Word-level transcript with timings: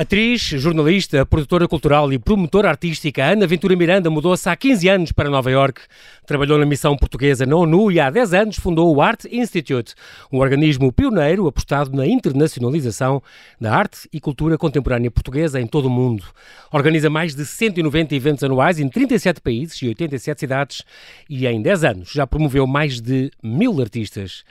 Atriz, 0.00 0.42
jornalista, 0.42 1.26
produtora 1.26 1.66
cultural 1.66 2.12
e 2.12 2.20
promotora 2.20 2.68
artística, 2.68 3.24
Ana 3.24 3.48
Ventura 3.48 3.74
Miranda 3.74 4.08
mudou-se 4.08 4.48
há 4.48 4.54
15 4.54 4.88
anos 4.88 5.10
para 5.10 5.28
Nova 5.28 5.50
York. 5.50 5.80
Trabalhou 6.24 6.56
na 6.56 6.64
missão 6.64 6.96
portuguesa 6.96 7.44
na 7.44 7.56
ONU 7.56 7.90
e 7.90 7.98
há 7.98 8.08
10 8.08 8.32
anos 8.32 8.58
fundou 8.60 8.94
o 8.94 9.02
Art 9.02 9.24
Institute, 9.28 9.96
um 10.32 10.38
organismo 10.38 10.92
pioneiro 10.92 11.48
apostado 11.48 11.96
na 11.96 12.06
internacionalização 12.06 13.20
da 13.60 13.74
arte 13.74 14.08
e 14.12 14.20
cultura 14.20 14.56
contemporânea 14.56 15.10
portuguesa 15.10 15.60
em 15.60 15.66
todo 15.66 15.86
o 15.86 15.90
mundo. 15.90 16.22
Organiza 16.70 17.10
mais 17.10 17.34
de 17.34 17.44
190 17.44 18.14
eventos 18.14 18.44
anuais 18.44 18.78
em 18.78 18.88
37 18.88 19.40
países 19.40 19.82
e 19.82 19.88
87 19.88 20.38
cidades 20.38 20.84
e 21.28 21.44
em 21.44 21.60
10 21.60 21.82
anos 21.82 22.12
já 22.12 22.24
promoveu 22.24 22.68
mais 22.68 23.00
de 23.00 23.32
mil 23.42 23.80
artistas. 23.80 24.44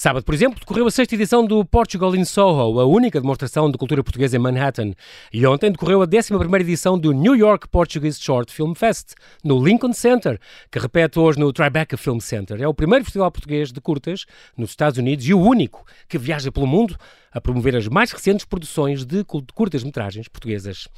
Sábado, 0.00 0.24
por 0.24 0.34
exemplo, 0.34 0.58
decorreu 0.58 0.86
a 0.86 0.90
sexta 0.90 1.14
edição 1.14 1.44
do 1.44 1.62
Portugal 1.62 2.16
in 2.16 2.24
Soho, 2.24 2.80
a 2.80 2.86
única 2.86 3.20
demonstração 3.20 3.70
de 3.70 3.76
cultura 3.76 4.02
portuguesa 4.02 4.34
em 4.34 4.40
Manhattan. 4.40 4.94
E 5.30 5.46
ontem 5.46 5.70
decorreu 5.70 6.00
a 6.00 6.06
11 6.06 6.32
edição 6.58 6.98
do 6.98 7.12
New 7.12 7.36
York 7.36 7.68
Portuguese 7.68 8.18
Short 8.18 8.50
Film 8.50 8.72
Fest, 8.72 9.12
no 9.44 9.62
Lincoln 9.62 9.92
Center, 9.92 10.40
que 10.72 10.78
repete 10.78 11.18
hoje 11.18 11.38
no 11.38 11.52
Tribeca 11.52 11.98
Film 11.98 12.18
Center. 12.18 12.62
É 12.62 12.66
o 12.66 12.72
primeiro 12.72 13.04
festival 13.04 13.30
português 13.30 13.70
de 13.70 13.78
curtas 13.78 14.24
nos 14.56 14.70
Estados 14.70 14.98
Unidos 14.98 15.28
e 15.28 15.34
o 15.34 15.38
único 15.38 15.84
que 16.08 16.16
viaja 16.16 16.50
pelo 16.50 16.66
mundo 16.66 16.96
a 17.30 17.38
promover 17.38 17.76
as 17.76 17.86
mais 17.86 18.10
recentes 18.10 18.46
produções 18.46 19.04
de 19.04 19.22
curtas-metragens 19.54 20.28
portuguesas. 20.28 20.88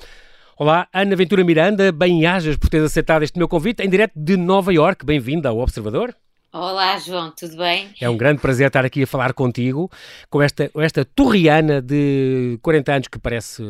Olá, 0.56 0.86
Ana 0.92 1.16
Ventura 1.16 1.42
Miranda, 1.42 1.90
bem-ajas 1.90 2.56
por 2.56 2.70
ter 2.70 2.80
aceitado 2.80 3.24
este 3.24 3.36
meu 3.36 3.48
convite 3.48 3.82
em 3.82 3.90
direto 3.90 4.12
de 4.14 4.36
Nova 4.36 4.72
York. 4.72 5.04
Bem-vinda 5.04 5.48
ao 5.48 5.58
Observador. 5.58 6.14
Olá, 6.54 6.98
João, 6.98 7.30
tudo 7.30 7.56
bem? 7.56 7.88
É 7.98 8.10
um 8.10 8.16
grande 8.18 8.38
prazer 8.42 8.66
estar 8.66 8.84
aqui 8.84 9.04
a 9.04 9.06
falar 9.06 9.32
contigo, 9.32 9.90
com 10.28 10.42
esta, 10.42 10.70
esta 10.76 11.02
torriana 11.02 11.80
de 11.80 12.58
40 12.60 12.92
anos, 12.92 13.08
que 13.08 13.18
parece 13.18 13.62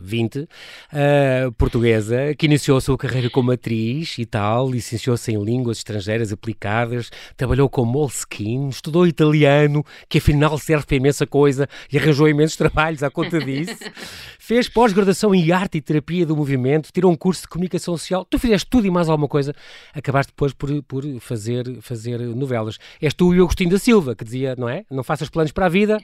20, 0.00 0.38
uh, 0.38 0.48
eh, 0.92 1.50
portuguesa, 1.58 2.32
que 2.38 2.46
iniciou 2.46 2.78
a 2.78 2.80
sua 2.80 2.96
carreira 2.96 3.28
como 3.28 3.50
atriz 3.50 4.16
e 4.16 4.24
tal, 4.24 4.70
licenciou-se 4.70 5.32
em 5.32 5.42
línguas 5.42 5.78
estrangeiras 5.78 6.32
aplicadas, 6.32 7.10
trabalhou 7.36 7.68
com 7.68 7.84
Moleskine, 7.84 8.68
estudou 8.68 9.08
italiano, 9.08 9.84
que 10.08 10.18
afinal 10.18 10.56
serve 10.56 10.86
para 10.86 10.96
imensa 10.96 11.26
coisa 11.26 11.68
e 11.92 11.98
arranjou 11.98 12.28
imensos 12.28 12.54
trabalhos 12.56 13.02
à 13.02 13.10
conta 13.10 13.40
disso. 13.40 13.74
Fez 14.46 14.68
pós-graduação 14.68 15.34
em 15.34 15.50
arte 15.50 15.78
e 15.78 15.80
terapia 15.80 16.26
do 16.26 16.36
movimento, 16.36 16.92
tirou 16.92 17.10
um 17.10 17.16
curso 17.16 17.40
de 17.40 17.48
comunicação 17.48 17.96
social. 17.96 18.26
Tu 18.26 18.38
fizeste 18.38 18.68
tudo 18.68 18.86
e 18.86 18.90
mais 18.90 19.08
alguma 19.08 19.26
coisa, 19.26 19.54
acabaste 19.94 20.32
depois 20.32 20.52
por, 20.52 20.82
por 20.82 21.02
fazer, 21.18 21.80
fazer 21.80 22.18
novelas. 22.18 22.78
És 23.00 23.14
tu 23.14 23.32
e 23.32 23.40
o 23.40 23.44
Agostinho 23.44 23.70
da 23.70 23.78
Silva, 23.78 24.14
que 24.14 24.22
dizia, 24.22 24.54
não 24.54 24.68
é? 24.68 24.84
Não 24.90 25.02
faças 25.02 25.30
planos 25.30 25.50
para 25.50 25.64
a 25.64 25.68
vida, 25.70 25.98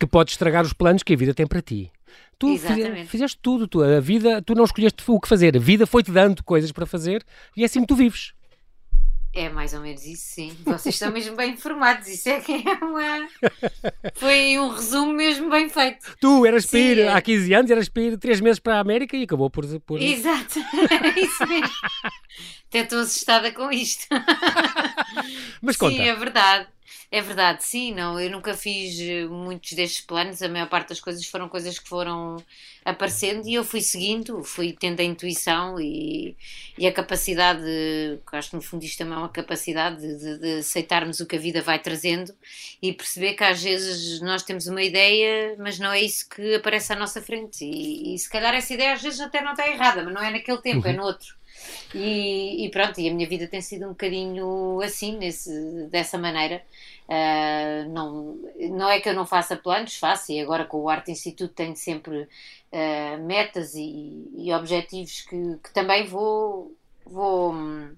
que 0.00 0.06
podes 0.06 0.32
estragar 0.32 0.64
os 0.64 0.72
planos 0.72 1.02
que 1.02 1.12
a 1.12 1.16
vida 1.16 1.34
tem 1.34 1.46
para 1.46 1.60
ti. 1.60 1.92
Tu 2.38 2.56
fizeste, 2.56 3.04
fizeste 3.04 3.38
tudo, 3.42 3.68
tu, 3.68 3.82
a 3.82 4.00
vida, 4.00 4.40
tu 4.40 4.54
não 4.54 4.64
escolheste 4.64 5.04
o 5.06 5.20
que 5.20 5.28
fazer, 5.28 5.54
a 5.54 5.60
vida 5.60 5.86
foi-te 5.86 6.10
dando 6.10 6.42
coisas 6.42 6.72
para 6.72 6.86
fazer 6.86 7.22
e 7.54 7.64
é 7.64 7.66
assim 7.66 7.82
que 7.82 7.86
tu 7.86 7.94
vives. 7.94 8.32
É 9.34 9.48
mais 9.48 9.72
ou 9.72 9.80
menos 9.80 10.04
isso, 10.04 10.34
sim. 10.34 10.56
Vocês 10.62 10.94
estão 10.94 11.10
mesmo 11.10 11.34
bem 11.34 11.52
informados. 11.52 12.06
Isso 12.06 12.28
é 12.28 12.40
que 12.40 12.52
é 12.52 12.84
uma. 12.84 13.28
Foi 14.14 14.58
um 14.58 14.68
resumo 14.68 15.12
mesmo 15.12 15.48
bem 15.48 15.70
feito. 15.70 16.16
Tu 16.20 16.44
eras 16.46 16.66
para 16.66 16.78
ir, 16.78 16.98
é. 16.98 17.08
há 17.08 17.20
15 17.20 17.54
anos, 17.54 17.70
eras 17.70 17.88
para 17.88 18.02
ir 18.02 18.18
3 18.18 18.40
meses 18.42 18.58
para 18.58 18.76
a 18.76 18.80
América 18.80 19.16
e 19.16 19.22
acabou 19.22 19.48
por. 19.48 19.64
por... 19.80 20.00
Exato, 20.02 20.58
era 20.90 21.08
isso 21.18 21.46
mesmo. 21.46 21.70
Até 22.68 22.80
estou 22.80 23.00
assustada 23.00 23.52
com 23.52 23.70
isto. 23.70 24.06
Mas 25.62 25.76
conta. 25.76 25.96
Sim, 25.96 26.02
é 26.02 26.14
verdade. 26.14 26.68
É 27.14 27.20
verdade, 27.20 27.62
sim, 27.62 27.92
não, 27.92 28.18
eu 28.18 28.30
nunca 28.30 28.54
fiz 28.54 28.98
eh, 28.98 29.26
muitos 29.26 29.72
destes 29.72 30.00
planos, 30.00 30.40
a 30.40 30.48
maior 30.48 30.66
parte 30.66 30.88
das 30.88 30.98
coisas 30.98 31.22
foram 31.26 31.46
coisas 31.46 31.78
que 31.78 31.86
foram 31.86 32.42
aparecendo 32.82 33.46
e 33.46 33.52
eu 33.52 33.62
fui 33.62 33.82
seguindo, 33.82 34.42
fui 34.42 34.72
tendo 34.72 34.98
a 35.00 35.02
intuição 35.04 35.78
e, 35.78 36.34
e 36.78 36.86
a 36.86 36.92
capacidade, 36.92 37.60
que 37.62 38.34
acho 38.34 38.48
que 38.48 38.56
no 38.56 38.62
fundo 38.62 38.82
isto 38.82 38.96
também 38.96 39.12
é 39.12 39.18
uma 39.18 39.28
capacidade 39.28 40.00
de, 40.00 40.38
de, 40.38 40.58
aceitarmos 40.60 41.20
o 41.20 41.26
que 41.26 41.36
a 41.36 41.38
vida 41.38 41.60
vai 41.60 41.78
trazendo 41.78 42.34
e 42.80 42.94
perceber 42.94 43.34
que 43.34 43.44
às 43.44 43.62
vezes 43.62 44.22
nós 44.22 44.42
temos 44.42 44.66
uma 44.66 44.82
ideia, 44.82 45.54
mas 45.58 45.78
não 45.78 45.92
é 45.92 46.00
isso 46.00 46.26
que 46.30 46.54
aparece 46.54 46.94
à 46.94 46.96
nossa 46.96 47.20
frente 47.20 47.62
e, 47.62 48.14
e 48.14 48.18
se 48.18 48.30
calhar 48.30 48.54
essa 48.54 48.72
ideia 48.72 48.94
às 48.94 49.02
vezes 49.02 49.20
até 49.20 49.42
não 49.42 49.50
está 49.50 49.68
errada, 49.68 50.02
mas 50.02 50.14
não 50.14 50.22
é 50.22 50.30
naquele 50.30 50.62
tempo, 50.62 50.86
é 50.86 50.92
uhum. 50.92 50.94
é 50.94 50.96
no 50.96 51.04
outro. 51.04 51.41
E, 51.94 52.66
e, 52.66 52.70
pronto, 52.70 53.00
e 53.00 53.08
a 53.08 53.14
minha 53.14 53.28
vida 53.28 53.46
tem 53.46 53.60
sido 53.60 53.86
um 53.86 53.90
bocadinho 53.90 54.80
assim, 54.82 55.16
nesse, 55.16 55.86
dessa 55.90 56.18
maneira. 56.18 56.62
Uh, 57.08 57.88
não, 57.90 58.38
não 58.70 58.88
é 58.88 59.00
que 59.00 59.08
eu 59.08 59.14
não 59.14 59.26
faça 59.26 59.56
planos, 59.56 59.96
faço, 59.96 60.32
e 60.32 60.40
agora 60.40 60.64
com 60.64 60.78
o 60.80 60.88
Arte 60.88 61.10
Instituto 61.10 61.52
tenho 61.52 61.76
sempre 61.76 62.22
uh, 62.22 63.22
metas 63.24 63.74
e, 63.74 64.30
e 64.34 64.52
objetivos 64.52 65.22
que, 65.22 65.36
que, 65.62 65.74
também 65.74 66.06
vou, 66.06 66.74
vou 67.04 67.52
hum, 67.52 67.94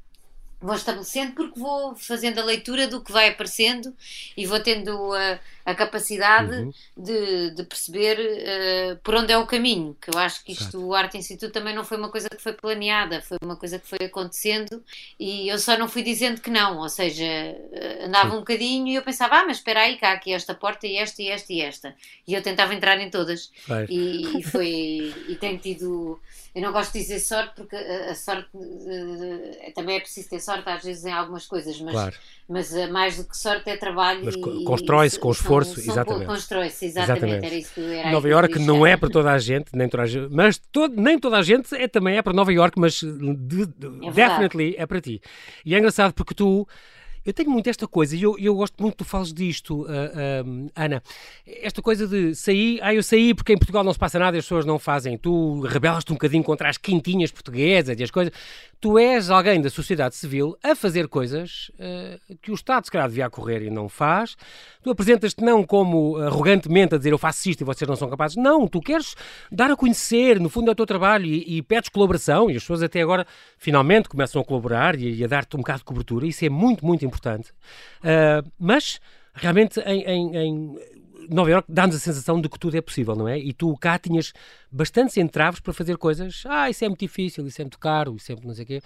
vou 0.65 0.75
estabelecendo 0.75 1.33
porque 1.33 1.61
vou 1.61 1.95
fazendo 1.95 2.39
a 2.39 2.45
leitura 2.45 2.89
do 2.89 3.03
que 3.03 3.13
vai 3.13 3.29
aparecendo 3.29 3.95
e 4.35 4.47
vou 4.47 4.59
tendo 4.59 5.13
a, 5.13 5.39
a 5.63 5.75
capacidade 5.75 6.55
uhum. 6.55 6.73
de, 6.97 7.51
de, 7.51 7.65
perceber 7.65 8.17
uh, 8.19 8.97
por 9.03 9.15
onde 9.15 9.31
é 9.31 9.37
o 9.37 9.47
caminho. 9.47 9.95
Que 10.01 10.09
eu 10.09 10.19
acho 10.19 10.43
que 10.43 10.53
isto, 10.53 10.83
o 10.83 10.95
Arte 10.95 11.19
Instituto, 11.19 11.53
também 11.53 11.75
não 11.75 11.85
foi 11.85 11.99
uma 11.99 12.09
coisa 12.09 12.31
que 12.31 12.43
foi 12.43 12.55
planeada, 12.55 13.21
foi 13.21 13.37
uma 13.43 13.57
coisa 13.57 13.79
que 13.79 13.87
foi 13.87 14.07
acontecendo 14.07 14.83
e 15.21 15.49
eu 15.49 15.59
só 15.59 15.77
não 15.77 15.87
fui 15.87 16.03
dizendo 16.03 16.41
que 16.41 16.49
não. 16.49 16.79
Ou 16.79 16.89
seja, 16.89 17.25
uh, 17.25 18.07
andava 18.07 18.31
Sim. 18.31 18.37
um 18.37 18.39
bocadinho 18.39 18.89
e 18.89 18.95
eu 18.95 19.03
pensava, 19.03 19.41
ah, 19.41 19.45
mas 19.45 19.59
espera 19.59 19.83
aí, 19.83 19.99
cá 19.99 20.13
aqui 20.13 20.33
esta 20.33 20.55
porta 20.55 20.87
e 20.87 20.97
esta 20.97 21.21
e 21.21 21.29
esta 21.29 21.53
e 21.53 21.61
esta. 21.61 21.95
E 22.27 22.33
eu 22.33 22.43
tentava 22.43 22.75
entrar 22.75 22.99
em 22.99 23.11
todas. 23.11 23.53
E, 23.91 24.39
e, 24.39 24.43
foi. 24.43 25.15
e 25.29 25.37
tenho 25.37 25.59
tido 25.59 26.19
eu 26.55 26.63
não 26.63 26.73
gosto 26.73 26.93
de 26.93 27.01
dizer 27.01 27.19
sorte 27.19 27.53
porque 27.57 27.75
a, 27.75 28.15
sorte 28.15 28.49
uh, 28.55 29.73
também 29.75 29.97
é 29.97 30.01
preciso 30.01 30.31
ter 30.31 30.39
sorte 30.39 30.69
às 30.69 30.85
vezes 30.85 31.05
em 31.05 31.13
algumas 31.13 31.47
coisas, 31.47 31.81
mas, 31.81 31.93
claro. 31.93 32.15
mas 32.49 32.73
uh, 32.73 32.93
mais 32.93 33.17
do 33.17 33.25
que 33.25 33.37
sorte 33.37 33.69
é 33.69 33.77
trabalho. 33.77 34.25
Mas 34.25 34.37
constrói-se 34.37 35.19
com 35.19 35.33
esforço, 35.33 35.81
são, 35.81 35.93
exatamente. 35.93 36.27
Constrói-se, 36.27 36.87
exatamente. 36.87 37.25
exatamente. 37.25 37.47
Era 37.47 37.55
isso 37.57 37.75
que 37.75 37.81
era 37.81 38.11
Nova 38.13 38.29
Iorque 38.29 38.59
não 38.61 38.87
é 38.87 38.97
para 38.97 39.11
toda 39.11 39.33
a 39.33 39.39
gente, 39.39 39.71
nem 39.75 39.89
toda 39.89 40.05
a 40.05 40.07
gente, 40.07 40.33
mas 40.33 40.57
todo, 40.71 40.95
nem 40.95 41.19
toda 41.19 41.39
a 41.39 41.43
gente 41.43 41.75
é, 41.75 41.89
também 41.89 42.19
é 42.19 42.23
para 42.23 42.33
Nova 42.33 42.53
Iorque, 42.53 42.79
mas 42.79 43.01
de, 43.01 43.67
de, 43.67 44.07
é 44.07 44.13
definitely 44.13 44.77
é 44.79 44.87
para 44.87 45.01
ti. 45.01 45.21
E 45.65 45.75
é 45.75 45.79
engraçado 45.79 46.15
porque 46.15 46.35
tu 46.35 46.69
eu 47.25 47.33
tenho 47.33 47.51
muito 47.51 47.69
esta 47.71 47.87
coisa, 47.89 48.15
e 48.15 48.23
eu, 48.23 48.39
eu 48.39 48.55
gosto 48.55 48.81
muito 48.81 48.93
que 48.93 48.99
tu 48.99 49.05
fales 49.05 49.33
disto, 49.33 49.83
uh, 49.83 49.87
uh, 49.87 50.71
Ana. 50.77 51.03
Esta 51.47 51.81
coisa 51.81 52.07
de 52.07 52.35
sair, 52.35 52.79
ah, 52.83 52.95
eu 52.95 53.03
saí 53.03 53.35
porque 53.35 53.53
em 53.53 53.57
Portugal 53.57 53.83
não 53.83 53.93
se 53.93 53.99
passa 53.99 54.19
nada 54.19 54.37
as 54.37 54.45
pessoas 54.45 54.67
não 54.67 54.79
fazem. 54.79 55.17
Tu 55.17 55.61
rebelas-te 55.63 56.13
um 56.13 56.17
bocadinho 56.17 56.45
contra 56.45 56.69
as 56.69 56.77
quintinhas 56.77 57.31
portuguesas 57.31 57.99
e 57.99 58.03
as 58.03 58.11
coisas. 58.11 58.33
Tu 58.79 58.99
és 58.99 59.31
alguém 59.31 59.63
da 59.63 59.71
sociedade 59.71 60.15
civil 60.15 60.59
a 60.63 60.75
fazer 60.75 61.09
coisas 61.09 61.71
uh, 61.75 62.37
que 62.43 62.51
o 62.51 62.55
Estado, 62.55 62.85
se 62.85 62.91
calhar, 62.91 63.09
devia 63.09 63.31
correr 63.31 63.63
e 63.63 63.71
não 63.71 63.89
faz. 63.89 64.37
Tu 64.83 64.91
apresentas-te 64.91 65.43
não 65.43 65.65
como 65.65 66.19
arrogantemente 66.19 66.95
a 66.95 66.99
dizer 66.99 67.13
eu 67.13 67.19
faço 67.19 67.49
isto 67.49 67.63
e 67.63 67.65
vocês 67.65 67.89
não 67.89 67.97
são 67.97 68.11
capazes. 68.11 68.37
Não, 68.37 68.69
tu 68.69 68.83
queres 68.83 69.15
dar 69.51 69.71
a 69.71 69.77
conhecer, 69.77 70.39
no 70.39 70.51
fundo, 70.51 70.69
é 70.69 70.73
o 70.73 70.75
teu 70.75 70.85
trabalho 70.85 71.25
e, 71.25 71.57
e 71.57 71.63
pedes 71.63 71.89
colaboração 71.89 72.51
e 72.51 72.57
as 72.57 72.63
pessoas 72.63 72.83
até 72.83 73.01
agora 73.01 73.27
finalmente 73.57 74.11
começam 74.11 74.43
a 74.43 74.45
colaborar 74.45 74.95
e, 74.95 75.15
e 75.15 75.25
a 75.25 75.27
dar-te 75.27 75.57
um 75.57 75.61
bocado 75.61 75.79
de 75.79 75.85
cobertura. 75.87 76.27
Isso 76.27 76.45
é 76.45 76.51
muito, 76.51 76.85
muito 76.85 77.03
importante 77.03 77.14
importante. 77.15 77.51
Uh, 78.01 78.51
mas, 78.59 79.01
realmente, 79.35 79.81
em, 79.81 80.03
em, 80.03 80.37
em 80.37 80.79
Nova 81.29 81.51
York 81.51 81.67
dá-nos 81.71 81.97
a 81.97 81.99
sensação 81.99 82.41
de 82.41 82.49
que 82.49 82.59
tudo 82.59 82.77
é 82.77 82.81
possível, 82.81 83.15
não 83.15 83.29
é? 83.29 83.39
E 83.39 83.53
tu 83.53 83.77
cá 83.79 83.99
tinhas 83.99 84.33
bastantes 84.71 85.17
entraves 85.17 85.61
para 85.61 85.73
fazer 85.73 85.97
coisas. 85.97 86.43
Ah, 86.47 86.69
isso 86.69 86.85
é 86.85 86.89
muito 86.89 87.01
difícil, 87.01 87.47
isso 87.47 87.61
é 87.61 87.65
muito 87.65 87.79
caro, 87.79 88.17
isso 88.17 88.31
é 88.31 88.35
muito 88.35 88.49
não 88.49 88.55
sei 88.55 88.65
o 88.65 88.67
quê. 88.67 88.83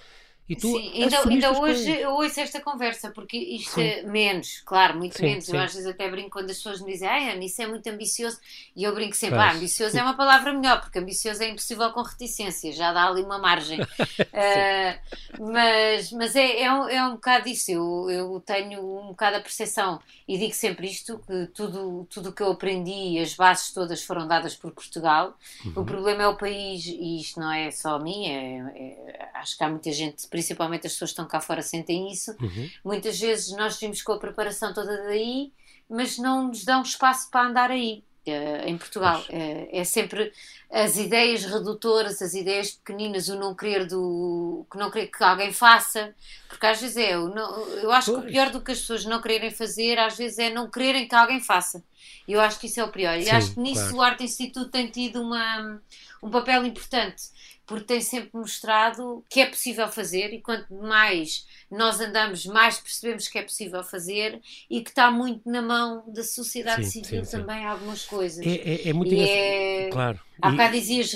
E 0.48 0.56
tu 0.56 0.68
sim, 0.68 1.02
ainda, 1.02 1.28
ainda 1.28 1.60
hoje 1.60 1.90
eu 1.90 2.12
ouço 2.12 2.40
esta 2.40 2.60
conversa, 2.60 3.10
porque 3.10 3.36
isto 3.36 3.74
sim. 3.74 3.82
é 3.82 4.02
menos, 4.02 4.62
claro, 4.64 4.96
muito 4.96 5.16
sim, 5.16 5.24
menos. 5.24 5.44
Sim. 5.44 5.56
Eu 5.56 5.62
às 5.62 5.74
vezes 5.74 5.86
até 5.86 6.10
brinco 6.10 6.30
quando 6.30 6.50
as 6.50 6.56
pessoas 6.56 6.80
me 6.80 6.92
dizem, 6.92 7.08
ah, 7.08 7.36
isso 7.36 7.60
é 7.60 7.66
muito 7.66 7.86
ambicioso. 7.88 8.38
E 8.74 8.84
eu 8.84 8.94
brinco 8.94 9.14
sempre, 9.14 9.38
ah, 9.38 9.52
ambicioso 9.52 9.98
é 9.98 10.02
uma 10.02 10.16
palavra 10.16 10.52
melhor, 10.52 10.80
porque 10.80 10.98
ambicioso 10.98 11.42
é 11.42 11.48
impossível 11.48 11.90
com 11.92 12.02
reticência, 12.02 12.72
já 12.72 12.92
dá 12.92 13.08
ali 13.08 13.22
uma 13.22 13.38
margem. 13.38 13.80
uh, 13.80 14.98
mas 15.52 16.10
mas 16.12 16.34
é, 16.34 16.62
é, 16.62 16.72
um, 16.72 16.88
é 16.88 17.06
um 17.06 17.12
bocado 17.12 17.48
isso. 17.48 17.70
Eu, 17.70 18.10
eu 18.10 18.40
tenho 18.40 18.80
um 18.80 19.08
bocado 19.08 19.36
a 19.36 19.40
percepção, 19.40 20.00
e 20.26 20.38
digo 20.38 20.54
sempre 20.54 20.88
isto, 20.88 21.18
que 21.26 21.46
tudo 21.48 22.00
o 22.00 22.04
tudo 22.06 22.32
que 22.32 22.42
eu 22.42 22.50
aprendi, 22.50 23.18
as 23.18 23.34
bases 23.34 23.72
todas 23.72 24.02
foram 24.02 24.26
dadas 24.26 24.54
por 24.54 24.72
Portugal. 24.72 25.36
Uhum. 25.64 25.72
O 25.76 25.84
problema 25.84 26.22
é 26.22 26.28
o 26.28 26.36
país, 26.36 26.86
e 26.86 27.20
isto 27.20 27.38
não 27.40 27.52
é 27.52 27.70
só 27.70 27.96
a 27.96 27.98
mim, 27.98 28.26
é, 28.26 28.58
é, 28.74 29.30
acho 29.34 29.56
que 29.56 29.64
há 29.64 29.68
muita 29.68 29.92
gente 29.92 30.16
principalmente 30.38 30.86
as 30.86 30.92
pessoas 30.92 31.10
que 31.10 31.14
estão 31.14 31.26
cá 31.26 31.40
fora 31.40 31.62
sentem 31.62 32.12
isso. 32.12 32.30
Uhum. 32.40 32.70
Muitas 32.84 33.18
vezes 33.18 33.56
nós 33.56 33.76
vimos 33.78 34.02
com 34.02 34.12
a 34.12 34.18
preparação 34.18 34.72
toda 34.72 35.02
daí, 35.02 35.52
mas 35.90 36.16
não 36.16 36.46
nos 36.46 36.64
dão 36.64 36.82
espaço 36.82 37.28
para 37.28 37.48
andar 37.48 37.70
aí. 37.72 38.04
em 38.66 38.78
Portugal. 38.78 39.24
É, 39.30 39.80
é, 39.80 39.84
sempre 39.84 40.32
as 40.70 40.96
ideias 40.96 41.44
redutoras, 41.44 42.20
as 42.20 42.34
ideias 42.34 42.72
pequeninas, 42.72 43.28
o 43.28 43.36
não 43.36 43.54
querer 43.54 43.86
do 43.86 44.66
que 44.70 44.78
não 44.78 44.90
querer 44.90 45.06
que 45.06 45.24
alguém 45.24 45.50
faça, 45.50 46.14
porque 46.46 46.66
às 46.66 46.78
vezes 46.78 46.98
é, 46.98 47.14
eu, 47.14 47.28
não, 47.30 47.66
eu 47.68 47.90
acho 47.90 48.12
pois. 48.12 48.22
que 48.22 48.28
o 48.28 48.32
pior 48.32 48.50
do 48.50 48.60
que 48.60 48.70
as 48.70 48.80
pessoas 48.80 49.04
não 49.06 49.20
quererem 49.22 49.50
fazer, 49.50 49.98
às 49.98 50.16
vezes 50.16 50.38
é 50.38 50.50
não 50.50 50.70
quererem 50.70 51.08
que 51.08 51.14
alguém 51.14 51.40
faça. 51.40 51.82
Eu 52.28 52.38
acho 52.40 52.60
que 52.60 52.66
isso 52.66 52.78
é 52.78 52.84
o 52.84 52.92
pior. 52.92 53.18
E 53.18 53.30
acho 53.30 53.54
que 53.54 53.60
nisso 53.60 53.80
claro. 53.80 53.96
o 53.96 54.02
Arte 54.02 54.24
Instituto 54.24 54.70
tem 54.70 54.88
tido 54.88 55.22
uma, 55.22 55.80
um 56.22 56.30
papel 56.30 56.66
importante 56.66 57.22
porque 57.68 57.84
tem 57.84 58.00
sempre 58.00 58.30
mostrado 58.32 59.22
que 59.28 59.40
é 59.40 59.46
possível 59.46 59.86
fazer 59.88 60.32
e 60.32 60.40
quanto 60.40 60.72
mais 60.74 61.46
nós 61.70 62.00
andamos, 62.00 62.46
mais 62.46 62.80
percebemos 62.80 63.28
que 63.28 63.38
é 63.38 63.42
possível 63.42 63.84
fazer 63.84 64.40
e 64.70 64.80
que 64.80 64.88
está 64.88 65.10
muito 65.10 65.48
na 65.48 65.60
mão 65.60 66.02
da 66.08 66.24
sociedade 66.24 66.86
sim, 66.86 67.04
civil 67.04 67.26
sim, 67.26 67.30
também 67.30 67.58
sim. 67.58 67.66
algumas 67.66 68.06
coisas. 68.06 68.44
É, 68.44 68.54
é, 68.54 68.88
é 68.88 68.92
muito 68.94 69.14
é... 69.14 69.90
Claro. 69.92 70.18
Há 70.40 70.50
bocado 70.50 70.72
dizias 70.72 71.12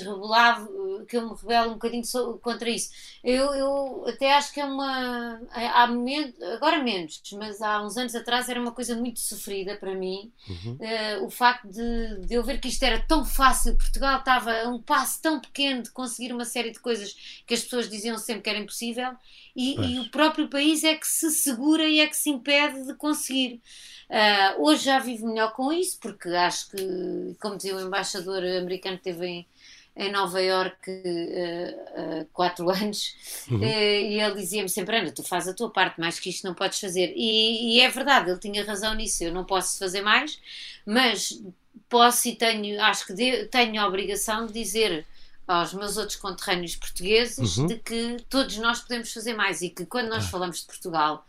que 1.06 1.16
eu 1.16 1.28
me 1.28 1.34
rebelo 1.34 1.70
um 1.70 1.74
bocadinho 1.74 2.02
contra 2.40 2.68
isso. 2.68 2.90
Eu, 3.22 3.54
eu 3.54 4.04
até 4.08 4.34
acho 4.34 4.52
que 4.52 4.60
é 4.60 4.64
uma. 4.64 5.40
Há 5.50 5.86
momento, 5.86 6.42
agora 6.44 6.82
menos, 6.82 7.20
mas 7.34 7.60
há 7.60 7.82
uns 7.82 7.96
anos 7.96 8.14
atrás 8.14 8.48
era 8.48 8.60
uma 8.60 8.72
coisa 8.72 8.96
muito 8.96 9.20
sofrida 9.20 9.76
para 9.76 9.94
mim. 9.94 10.32
Uhum. 10.48 10.72
Uh, 10.74 11.26
o 11.26 11.30
facto 11.30 11.68
de, 11.68 12.26
de 12.26 12.34
eu 12.34 12.42
ver 12.42 12.60
que 12.60 12.68
isto 12.68 12.82
era 12.82 13.00
tão 13.00 13.24
fácil, 13.24 13.76
Portugal 13.76 14.18
estava 14.18 14.52
a 14.62 14.68
um 14.68 14.80
passo 14.80 15.20
tão 15.22 15.40
pequeno 15.40 15.82
de 15.82 15.90
conseguir 15.90 16.32
uma 16.32 16.44
série 16.44 16.70
de 16.70 16.80
coisas 16.80 17.42
que 17.46 17.54
as 17.54 17.62
pessoas 17.62 17.88
diziam 17.88 18.18
sempre 18.18 18.42
que 18.42 18.50
era 18.50 18.58
impossível, 18.58 19.12
e, 19.54 19.78
e 19.80 20.00
o 20.00 20.10
próprio 20.10 20.48
país 20.48 20.82
é 20.82 20.94
que 20.94 21.06
se 21.06 21.30
segura 21.30 21.86
e 21.86 22.00
é 22.00 22.06
que 22.06 22.16
se 22.16 22.30
impede 22.30 22.86
de 22.86 22.94
conseguir. 22.94 23.60
Uh, 24.08 24.62
hoje 24.64 24.84
já 24.84 24.98
vivo 24.98 25.26
melhor 25.26 25.52
com 25.54 25.72
isso, 25.72 25.98
porque 25.98 26.28
acho 26.28 26.70
que, 26.70 27.36
como 27.40 27.56
dizia 27.56 27.76
o 27.76 27.80
embaixador 27.80 28.42
americano 28.44 28.98
que 28.98 29.04
teve 29.04 29.26
em, 29.26 29.46
em 29.94 30.10
Nova 30.10 30.40
Iorque 30.40 30.90
uh, 30.90 32.22
uh, 32.22 32.26
quatro 32.32 32.68
anos, 32.70 33.14
uhum. 33.50 33.58
uh, 33.58 33.64
e 33.64 34.20
ele 34.20 34.34
dizia-me 34.34 34.68
sempre: 34.68 34.96
Ana, 34.96 35.12
tu 35.12 35.22
fazes 35.22 35.50
a 35.50 35.54
tua 35.54 35.70
parte, 35.70 36.00
mais 36.00 36.18
que 36.18 36.30
isto 36.30 36.46
não 36.46 36.54
podes 36.54 36.80
fazer. 36.80 37.12
E, 37.14 37.76
e, 37.76 37.80
é 37.80 37.88
verdade, 37.90 38.30
ele 38.30 38.40
tinha 38.40 38.64
razão 38.64 38.94
nisso. 38.94 39.22
Eu 39.22 39.32
não 39.32 39.44
posso 39.44 39.78
fazer 39.78 40.00
mais, 40.00 40.40
mas 40.86 41.42
posso 41.88 42.28
e 42.28 42.34
tenho, 42.34 42.80
acho 42.82 43.06
que 43.06 43.12
de, 43.12 43.44
tenho 43.46 43.80
a 43.80 43.86
obrigação 43.86 44.46
de 44.46 44.52
dizer 44.52 45.06
aos 45.46 45.74
meus 45.74 45.98
outros 45.98 46.16
conterrâneos 46.16 46.76
portugueses 46.76 47.58
uhum. 47.58 47.66
de 47.66 47.76
que 47.76 48.16
todos 48.30 48.56
nós 48.56 48.80
podemos 48.80 49.12
fazer 49.12 49.34
mais 49.34 49.60
e 49.60 49.68
que 49.68 49.84
quando 49.84 50.08
nós 50.08 50.24
ah. 50.24 50.28
falamos 50.28 50.60
de 50.60 50.66
Portugal 50.66 51.26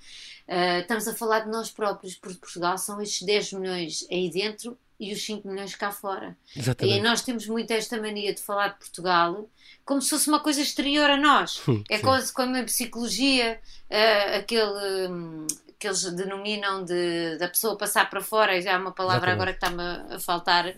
estamos 0.80 1.07
a 1.07 1.15
falar 1.15 1.39
de 1.39 1.50
nós 1.50 1.71
próprios, 1.71 2.15
porque 2.15 2.38
Portugal 2.38 2.77
são 2.77 3.01
estes 3.01 3.25
10 3.25 3.54
milhões 3.54 4.06
aí 4.12 4.30
dentro 4.30 4.77
e 5.03 5.13
os 5.13 5.25
5 5.25 5.47
milhões 5.47 5.75
cá 5.75 5.91
fora. 5.91 6.38
Exatamente. 6.55 6.97
E 6.97 7.01
nós 7.01 7.21
temos 7.21 7.47
muito 7.47 7.71
esta 7.71 8.00
mania 8.01 8.33
de 8.33 8.41
falar 8.41 8.69
de 8.69 8.79
Portugal 8.79 9.50
como 9.85 10.01
se 10.01 10.09
fosse 10.09 10.29
uma 10.29 10.39
coisa 10.39 10.61
exterior 10.61 11.09
a 11.09 11.17
nós. 11.17 11.61
É 11.89 12.00
quase 12.00 12.31
como 12.31 12.55
em 12.55 12.65
psicologia, 12.65 13.59
uh, 13.89 14.38
aquele. 14.38 15.09
Um, 15.09 15.47
que 15.79 15.88
eles 15.88 16.01
denominam 16.13 16.85
de 16.85 17.38
da 17.38 17.50
pessoa 17.50 17.77
passar 17.77 18.09
para 18.09 18.21
fora, 18.21 18.61
já 18.61 18.71
é 18.71 18.77
uma 18.77 18.94
palavra 18.94 19.33
Exatamente. 19.33 19.59
agora 19.65 19.81
que 19.81 19.89
está-me 19.97 20.15
a 20.15 20.19
faltar. 20.19 20.73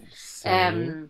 Um, 0.74 1.08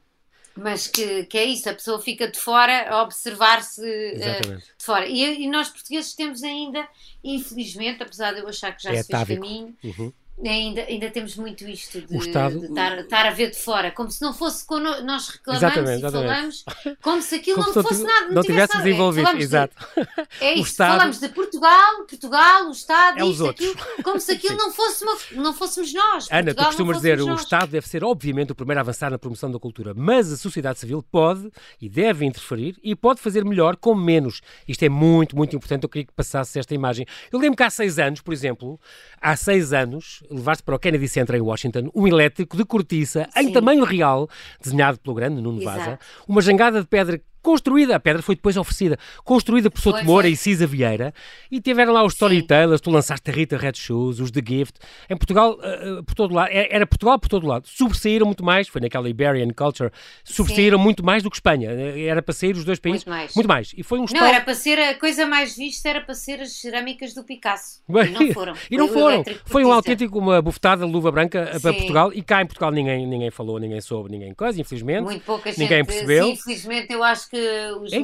mas 0.55 0.87
que, 0.87 1.25
que 1.25 1.37
é 1.37 1.43
isso, 1.43 1.69
a 1.69 1.73
pessoa 1.73 2.01
fica 2.01 2.29
de 2.29 2.39
fora 2.39 2.89
a 2.89 3.03
observar-se 3.03 3.81
uh, 3.81 4.57
de 4.57 4.83
fora. 4.85 5.05
E, 5.05 5.43
e, 5.43 5.49
nós 5.49 5.69
portugueses 5.69 6.13
temos 6.13 6.43
ainda, 6.43 6.87
infelizmente, 7.23 8.01
apesar 8.01 8.33
de 8.33 8.39
eu 8.39 8.47
achar 8.47 8.71
que 8.75 8.83
já 8.83 8.91
é 8.91 9.03
se 9.03 9.07
fez 9.07 9.27
caminho, 9.27 9.75
uhum. 9.83 10.13
Ainda, 10.43 10.81
ainda 10.81 11.09
temos 11.09 11.37
muito 11.37 11.65
isto 11.65 12.01
de, 12.01 12.17
Estado, 12.17 12.59
de 12.59 12.65
estar, 12.65 12.99
estar, 12.99 13.25
a 13.25 13.31
ver 13.31 13.51
de 13.51 13.55
fora, 13.55 13.89
como 13.89 14.11
se 14.11 14.21
não 14.21 14.33
fosse 14.33 14.65
quando 14.65 15.01
nós 15.05 15.29
reclamamos 15.29 15.63
exatamente, 15.63 16.05
e 16.05 16.11
falamos, 16.11 16.65
como 17.01 17.21
se 17.21 17.35
aquilo 17.35 17.63
como 17.63 17.73
não 17.73 17.81
se 17.81 17.87
fosse 17.87 18.03
nada, 18.03 18.33
não, 18.33 18.41
tivesse 18.41 18.77
desenvolvido. 18.77 19.25
É, 19.35 19.37
exato. 19.37 19.75
De, 19.75 20.07
é 20.41 20.53
isso, 20.53 20.63
Estado, 20.63 20.97
falamos 20.97 21.19
de 21.19 21.29
Portugal, 21.29 22.05
Portugal, 22.05 22.67
o 22.67 22.71
Estado, 22.71 23.19
é 23.19 23.25
isto, 23.25 23.47
aquilo, 23.47 23.75
como 24.03 24.19
se 24.19 24.31
aquilo 24.33 24.55
não, 24.57 24.71
fosse 24.71 25.03
uma, 25.03 25.17
não 25.31 25.53
fôssemos 25.53 25.93
nós. 25.93 26.27
Ana, 26.29 26.43
Portugal, 26.45 26.65
tu 26.65 26.67
costumas 26.67 26.97
dizer 26.97 27.17
nós. 27.19 27.39
o 27.39 27.43
Estado 27.43 27.69
deve 27.69 27.87
ser, 27.87 28.03
obviamente, 28.03 28.51
o 28.51 28.55
primeiro 28.55 28.79
a 28.79 28.81
avançar 28.81 29.09
na 29.09 29.17
promoção 29.17 29.49
da 29.49 29.57
cultura, 29.57 29.93
mas 29.95 30.31
a 30.31 30.37
sociedade 30.37 30.79
civil 30.79 31.01
pode 31.01 31.49
e 31.81 31.87
deve 31.87 32.25
interferir 32.25 32.77
e 32.83 32.93
pode 32.93 33.21
fazer 33.21 33.45
melhor 33.45 33.77
com 33.77 33.95
menos. 33.95 34.41
Isto 34.67 34.83
é 34.83 34.89
muito, 34.89 35.35
muito 35.35 35.55
importante. 35.55 35.83
Eu 35.83 35.89
queria 35.89 36.05
que 36.05 36.13
passasse 36.13 36.59
esta 36.59 36.73
imagem. 36.75 37.05
Eu 37.31 37.39
lembro 37.39 37.55
que 37.55 37.63
há 37.63 37.69
seis 37.69 37.97
anos, 37.97 38.21
por 38.21 38.33
exemplo, 38.33 38.79
há 39.21 39.35
seis 39.35 39.71
anos, 39.73 40.23
levaste 40.29 40.63
para 40.63 40.75
o 40.75 40.79
Kennedy 40.79 41.07
Center 41.07 41.35
em 41.35 41.41
Washington 41.41 41.89
um 41.93 42.07
elétrico 42.07 42.57
de 42.57 42.65
cortiça 42.65 43.27
Sim. 43.33 43.47
em 43.47 43.51
tamanho 43.51 43.83
real, 43.83 44.29
desenhado 44.61 44.99
pelo 44.99 45.15
grande 45.15 45.41
Nuno 45.41 45.61
Vaza, 45.61 45.99
uma 46.27 46.41
jangada 46.41 46.81
de 46.81 46.87
pedra 46.87 47.21
construída, 47.45 47.95
a 47.95 47.99
pedra 47.99 48.23
foi 48.23 48.33
depois 48.33 48.57
oferecida, 48.57 48.97
construída 49.23 49.69
por 49.69 49.79
Souto 49.79 50.03
Moura 50.03 50.27
e 50.27 50.35
Cisa 50.35 50.65
Vieira, 50.65 51.13
e 51.51 51.61
tiveram 51.61 51.93
lá 51.93 52.03
os 52.03 52.13
Storytellers, 52.13 52.81
tu 52.81 52.89
lançaste 52.89 53.29
a 53.29 53.33
Rita 53.33 53.55
Red 53.55 53.73
Shoes, 53.75 54.19
os 54.19 54.31
The 54.31 54.41
Gift, 54.43 54.79
em 55.07 55.15
Portugal, 55.15 55.51
uh, 55.51 56.03
por 56.03 56.15
todo 56.15 56.33
lado, 56.33 56.49
era 56.51 56.87
Portugal 56.87 57.19
por 57.19 57.29
todo 57.29 57.45
lado, 57.45 57.67
sobressaíram 57.67 58.25
muito 58.25 58.43
mais, 58.43 58.67
foi 58.67 58.81
naquela 58.81 59.07
Iberian 59.07 59.49
Culture, 59.55 59.91
sobressaíram 60.23 60.79
muito 60.79 61.05
mais 61.05 61.21
do 61.21 61.29
que 61.29 61.37
Espanha, 61.37 61.69
era 61.69 62.19
para 62.23 62.33
sair 62.33 62.55
os 62.55 62.65
dois 62.65 62.79
países, 62.79 63.05
muito 63.05 63.15
mais, 63.15 63.35
muito 63.35 63.47
mais. 63.47 63.73
e 63.77 63.83
foi 63.83 63.99
um 63.99 64.05
Não, 64.11 64.25
era 64.25 64.41
para 64.41 64.55
ser, 64.55 64.79
a 64.79 64.95
coisa 64.95 65.27
mais 65.27 65.55
vista 65.55 65.87
era 65.87 66.01
para 66.01 66.15
ser 66.15 66.41
as 66.41 66.53
cerâmicas 66.53 67.13
do 67.13 67.23
Picasso, 67.23 67.79
Bem, 67.87 68.07
e 68.09 68.11
não 68.11 68.33
foram. 68.33 68.53
e 68.71 68.77
não 68.77 68.87
foram, 68.87 69.23
foi 69.45 69.63
um 69.63 69.71
autêntico, 69.71 70.17
uma 70.17 70.41
bufetada 70.41 70.83
de 70.83 70.91
luva 70.91 71.11
branca 71.11 71.53
Sim. 71.53 71.59
para 71.59 71.73
Portugal, 71.73 72.11
e 72.11 72.23
cá 72.23 72.41
em 72.41 72.47
Portugal 72.47 72.71
ninguém, 72.71 73.05
ninguém 73.05 73.29
falou, 73.29 73.59
ninguém 73.59 73.81
soube, 73.81 74.09
ninguém 74.09 74.33
coisa, 74.33 74.59
infelizmente, 74.59 75.03
muito 75.03 75.23
pouca 75.23 75.51
ninguém 75.51 75.77
gente, 75.77 75.87
percebeu. 75.87 76.25
Sim, 76.25 76.31
infelizmente 76.31 76.91
eu 76.91 77.03
acho 77.03 77.29
que 77.29 77.34
que 77.35 77.71
os 77.81 77.93
é 77.93 77.99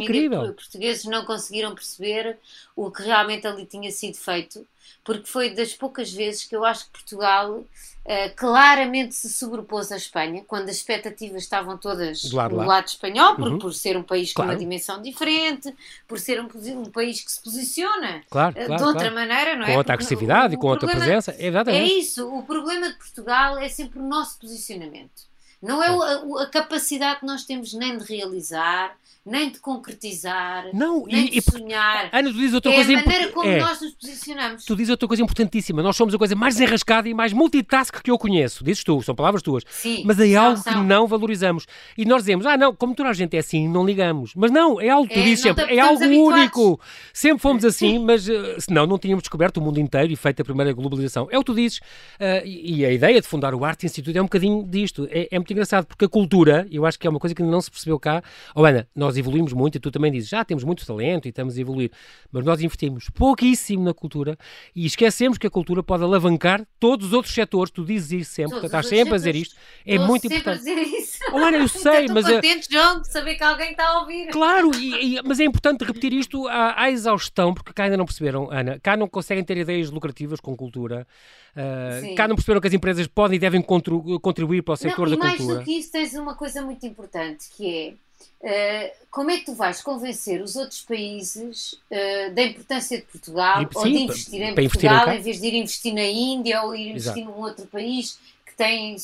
portugueses 0.53 1.05
não 1.05 1.25
conseguiram 1.25 1.73
perceber 1.73 2.37
o 2.75 2.91
que 2.91 3.03
realmente 3.03 3.47
ali 3.47 3.65
tinha 3.65 3.91
sido 3.91 4.17
feito, 4.17 4.65
porque 5.03 5.27
foi 5.27 5.51
das 5.51 5.73
poucas 5.73 6.11
vezes 6.11 6.43
que 6.43 6.55
eu 6.55 6.65
acho 6.65 6.85
que 6.85 6.91
Portugal 6.91 7.59
uh, 7.59 8.35
claramente 8.35 9.15
se 9.15 9.29
sobrepôs 9.29 9.91
à 9.91 9.97
Espanha, 9.97 10.43
quando 10.47 10.69
as 10.69 10.77
expectativas 10.77 11.43
estavam 11.43 11.77
todas 11.77 12.23
do 12.23 12.35
lado, 12.35 12.55
lado 12.55 12.87
espanhol, 12.87 13.35
por, 13.35 13.47
uhum. 13.47 13.59
por 13.59 13.73
ser 13.73 13.97
um 13.97 14.03
país 14.03 14.33
claro. 14.33 14.49
com 14.49 14.53
uma 14.53 14.59
dimensão 14.59 15.01
diferente, 15.01 15.73
por 16.07 16.19
ser 16.19 16.41
um, 16.41 16.47
um 16.81 16.91
país 16.91 17.21
que 17.21 17.31
se 17.31 17.41
posiciona 17.41 18.21
claro, 18.29 18.55
uh, 18.59 18.75
de 18.75 18.83
outra 18.83 19.11
maneira, 19.11 19.55
não 19.55 19.65
com 19.65 19.69
é? 19.69 19.73
Com 19.73 19.77
outra 19.77 19.93
agressividade 19.93 20.53
e 20.53 20.57
com 20.57 20.67
outra 20.67 20.87
presença. 20.89 21.35
É 21.71 21.83
isso, 21.83 22.27
o 22.27 22.43
problema 22.43 22.89
de 22.89 22.95
Portugal 22.95 23.57
é 23.57 23.69
sempre 23.69 23.99
o 23.99 24.03
nosso 24.03 24.39
posicionamento. 24.39 25.31
Não 25.61 25.81
é 25.83 25.87
a, 25.87 26.43
a, 26.43 26.47
capacidade 26.47 27.19
que 27.19 27.25
nós 27.25 27.43
temos 27.43 27.71
nem 27.73 27.95
de 27.95 28.03
realizar, 28.03 28.97
nem 29.23 29.51
de 29.51 29.59
concretizar, 29.59 30.65
não, 30.73 31.05
nem 31.05 31.27
e, 31.27 31.29
de 31.29 31.41
sonhar. 31.41 32.09
Ana, 32.11 32.29
tu 32.29 32.35
dizes 32.35 32.55
outra 32.55 32.71
é 32.71 32.75
coisa 32.75 32.93
a 32.93 32.95
maneira 32.95 33.27
como 33.31 33.47
é. 33.47 33.59
nós 33.59 33.79
nos 33.79 33.91
posicionamos. 33.91 34.65
Tu 34.65 34.75
dizes 34.75 34.89
outra 34.89 35.07
coisa 35.07 35.21
importantíssima. 35.21 35.83
Nós 35.83 35.95
somos 35.95 36.15
a 36.15 36.17
coisa 36.17 36.35
mais 36.35 36.59
enrascada 36.59 37.07
e 37.07 37.13
mais 37.13 37.31
multitask 37.31 38.01
que 38.01 38.09
eu 38.09 38.17
conheço. 38.17 38.63
Dizes 38.63 38.83
tu, 38.83 38.99
são 39.03 39.13
palavras 39.13 39.43
tuas. 39.43 39.63
Sim, 39.69 40.01
Mas 40.05 40.19
é 40.19 40.35
algo 40.35 40.57
são. 40.57 40.73
que 40.73 40.79
não 40.79 41.05
valorizamos. 41.05 41.67
E 41.95 42.03
nós 42.03 42.23
dizemos, 42.23 42.47
ah, 42.47 42.57
não, 42.57 42.73
como 42.73 42.95
toda 42.95 43.09
a 43.09 43.13
gente 43.13 43.35
é 43.37 43.39
assim, 43.39 43.67
não 43.67 43.85
ligamos. 43.85 44.33
Mas 44.35 44.49
não, 44.49 44.81
é 44.81 44.89
algo 44.89 45.07
que 45.07 45.13
tu 45.13 45.19
é, 45.19 45.23
dizes 45.23 45.41
sempre, 45.41 45.65
é 45.65 45.79
algo 45.79 46.03
habituados. 46.03 46.39
único. 46.39 46.79
Sempre 47.13 47.39
fomos 47.39 47.63
assim, 47.65 47.99
mas 47.99 48.27
uh, 48.27 48.59
senão 48.59 48.87
não 48.87 48.97
tínhamos 48.97 49.21
descoberto 49.21 49.57
o 49.57 49.61
mundo 49.61 49.79
inteiro 49.79 50.11
e 50.11 50.15
feito 50.15 50.41
a 50.41 50.45
primeira 50.45 50.73
globalização. 50.73 51.27
É 51.29 51.37
o 51.37 51.41
que 51.41 51.45
tu 51.45 51.55
dizes. 51.55 51.77
Uh, 51.77 52.43
e 52.43 52.83
a 52.85 52.91
ideia 52.91 53.21
de 53.21 53.27
fundar 53.27 53.53
o 53.53 53.63
Arte 53.63 53.85
Instituto 53.85 54.15
é 54.15 54.21
um 54.21 54.25
bocadinho 54.25 54.65
disto. 54.67 55.07
É, 55.11 55.27
é 55.29 55.37
muito 55.37 55.51
engraçado, 55.53 55.85
porque 55.85 56.05
a 56.05 56.09
cultura, 56.09 56.67
eu 56.71 56.87
acho 56.87 56.97
que 56.97 57.05
é 57.05 57.09
uma 57.09 57.19
coisa 57.19 57.35
que 57.35 57.43
não 57.43 57.61
se 57.61 57.69
percebeu 57.69 57.99
cá. 57.99 58.23
Oh, 58.55 58.65
Ana, 58.65 58.87
nós 58.95 59.10
evoluímos 59.17 59.53
muito 59.53 59.75
e 59.75 59.79
tu 59.79 59.91
também 59.91 60.11
dizes, 60.11 60.29
já 60.29 60.43
temos 60.43 60.63
muito 60.63 60.85
talento 60.85 61.25
e 61.25 61.29
estamos 61.29 61.57
a 61.57 61.61
evoluir, 61.61 61.91
mas 62.31 62.45
nós 62.45 62.61
investimos 62.61 63.09
pouquíssimo 63.09 63.83
na 63.83 63.93
cultura 63.93 64.37
e 64.75 64.85
esquecemos 64.85 65.37
que 65.37 65.47
a 65.47 65.49
cultura 65.49 65.83
pode 65.83 66.03
alavancar 66.03 66.65
todos 66.79 67.07
os 67.07 67.13
outros 67.13 67.33
setores, 67.33 67.71
tu 67.71 67.83
dizes 67.83 68.11
isso 68.11 68.31
sempre, 68.33 68.59
tu 68.59 68.65
estás 68.65 68.87
sempre 68.87 69.13
a 69.13 69.17
dizer 69.17 69.35
isto, 69.35 69.55
é 69.85 69.97
muito 69.97 70.27
importante. 70.27 70.49
A 70.49 70.57
dizer 70.57 70.77
isso. 70.77 71.19
Ana, 71.33 71.57
eu 71.57 71.67
sei, 71.69 72.07
mas... 72.07 72.25
Estou 72.25 72.35
contente, 72.35 72.67
João, 72.71 73.01
de 73.01 73.07
saber 73.07 73.35
que 73.35 73.43
alguém 73.43 73.71
está 73.71 73.87
a 73.87 73.99
ouvir. 73.99 74.27
Claro, 74.27 74.71
e, 74.75 75.17
e, 75.17 75.21
mas 75.23 75.39
é 75.39 75.43
importante 75.43 75.83
repetir 75.83 76.13
isto 76.13 76.47
à, 76.47 76.83
à, 76.83 76.91
exaustão, 76.91 77.53
porque 77.53 77.73
cá 77.73 77.85
ainda 77.85 77.97
não 77.97 78.05
perceberam, 78.05 78.49
Ana, 78.51 78.79
cá 78.79 78.95
não 78.95 79.07
conseguem 79.07 79.43
ter 79.43 79.57
ideias 79.57 79.89
lucrativas 79.91 80.39
com 80.39 80.55
cultura, 80.55 81.07
uh, 81.55 82.15
cá 82.15 82.27
não 82.27 82.35
perceberam 82.35 82.61
que 82.61 82.67
as 82.67 82.73
empresas 82.73 83.07
podem 83.07 83.37
e 83.37 83.39
devem 83.39 83.61
contribuir 83.61 84.61
para 84.61 84.73
o 84.73 84.77
setor 84.77 85.09
não, 85.09 85.17
da 85.17 85.29
cultura. 85.29 85.55
Mais 85.55 85.59
do 85.59 85.65
que 85.65 85.77
isso 85.77 85.91
tens 85.91 86.13
uma 86.13 86.35
coisa 86.35 86.61
muito 86.61 86.85
importante, 86.85 87.49
que 87.55 87.69
é 87.69 87.93
Uh, 88.41 88.91
como 89.09 89.29
é 89.29 89.37
que 89.37 89.45
tu 89.45 89.53
vais 89.53 89.81
convencer 89.81 90.41
os 90.41 90.55
outros 90.55 90.81
países 90.81 91.73
uh, 91.73 92.33
da 92.33 92.41
importância 92.41 92.97
de 92.97 93.03
Portugal 93.03 93.61
e, 93.61 93.67
ou 93.73 93.83
sim, 93.83 93.91
de 93.91 93.97
investir 93.99 94.41
em 94.41 94.55
Portugal 94.55 94.93
investir 94.93 95.13
em, 95.13 95.19
em, 95.19 95.21
vez 95.21 95.41
de 95.41 95.47
ir 95.47 95.53
investir 95.55 95.93
na 95.93 96.03
Índia 96.03 96.61
ou 96.63 96.75
ir 96.75 96.89
investir 96.91 97.23
Exato. 97.23 97.37
num 97.37 97.43
outro 97.43 97.65
país 97.67 98.17
que 98.45 98.55
tem, 98.55 98.95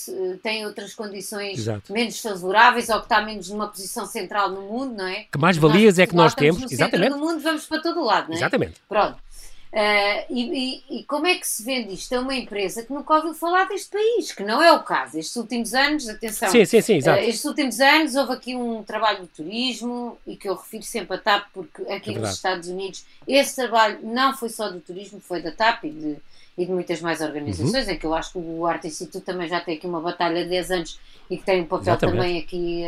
tem 0.42 0.66
outras 0.66 0.94
condições 0.94 1.60
Exato. 1.60 1.94
menos 1.94 2.20
favoráveis 2.20 2.90
ou 2.90 2.98
que 2.98 3.06
está 3.06 3.22
menos 3.22 3.50
numa 3.50 3.68
posição 3.68 4.06
central 4.06 4.50
no 4.50 4.62
mundo, 4.62 4.96
não 4.96 5.08
é? 5.08 5.26
Que 5.32 5.38
mais 5.38 5.58
valias 5.58 6.00
é 6.00 6.08
que 6.08 6.16
nós 6.16 6.34
temos? 6.34 6.72
Exatamente. 6.72 7.12
no 7.12 7.20
mundo 7.20 7.40
vamos 7.40 7.66
para 7.66 7.82
todo 7.82 8.04
lado, 8.04 8.28
não 8.28 8.36
é? 8.36 8.38
Exatamente. 8.38 8.82
Pronto. 8.88 9.27
Uh, 9.72 10.24
e, 10.30 10.84
e, 10.90 11.00
e, 11.00 11.04
como 11.04 11.28
é 11.28 11.36
que 11.36 11.46
se 11.46 11.62
vende 11.62 11.94
isto 11.94 12.14
a 12.14 12.22
uma 12.22 12.34
empresa 12.34 12.84
que 12.84 12.94
nunca 12.94 13.16
ouviu 13.16 13.34
falar 13.34 13.66
deste 13.66 13.90
país? 13.90 14.32
Que 14.32 14.44
não 14.44 14.64
é 14.64 14.72
o 14.72 14.82
caso. 14.82 15.20
Estes 15.20 15.36
últimos 15.36 15.74
anos, 15.74 16.08
atenção, 16.08 16.50
sim, 16.50 16.64
sim, 16.64 16.82
sim. 16.82 17.00
Uh, 17.00 17.16
estes 17.18 17.44
últimos 17.44 17.80
anos 17.82 18.16
houve 18.16 18.34
aqui 18.34 18.56
um 18.56 18.82
trabalho 18.82 19.24
de 19.24 19.28
turismo 19.28 20.18
e 20.26 20.38
que 20.38 20.48
eu 20.48 20.56
refiro 20.56 20.84
sempre 20.84 21.18
a 21.18 21.20
TAP, 21.20 21.48
porque 21.54 21.82
aqui 21.92 22.16
é 22.16 22.20
nos 22.20 22.32
Estados 22.32 22.70
Unidos 22.70 23.06
esse 23.28 23.56
trabalho 23.56 24.00
não 24.04 24.36
foi 24.36 24.50
só 24.50 24.70
do 24.70 24.80
turismo, 24.80 25.20
foi 25.20 25.42
da 25.42 25.52
TAP 25.52 25.84
e 25.84 25.90
de, 25.90 26.18
e 26.58 26.66
de 26.66 26.72
muitas 26.72 27.02
mais 27.02 27.20
organizações, 27.20 27.88
uhum. 27.88 27.94
em 27.94 28.00
que 28.00 28.06
eu 28.06 28.14
acho 28.14 28.32
que 28.32 28.40
o 28.40 28.66
Arte 28.66 28.88
Instituto 28.88 29.24
também 29.24 29.50
já 29.50 29.60
tem 29.60 29.76
aqui 29.76 29.86
uma 29.86 30.00
batalha 30.00 30.44
de 30.44 30.50
10 30.50 30.72
anos 30.72 31.00
e 31.30 31.38
que 31.38 31.44
tem 31.44 31.62
um 31.62 31.66
papel 31.66 31.94
Exatamente. 31.94 32.18
também 32.18 32.40
aqui. 32.40 32.84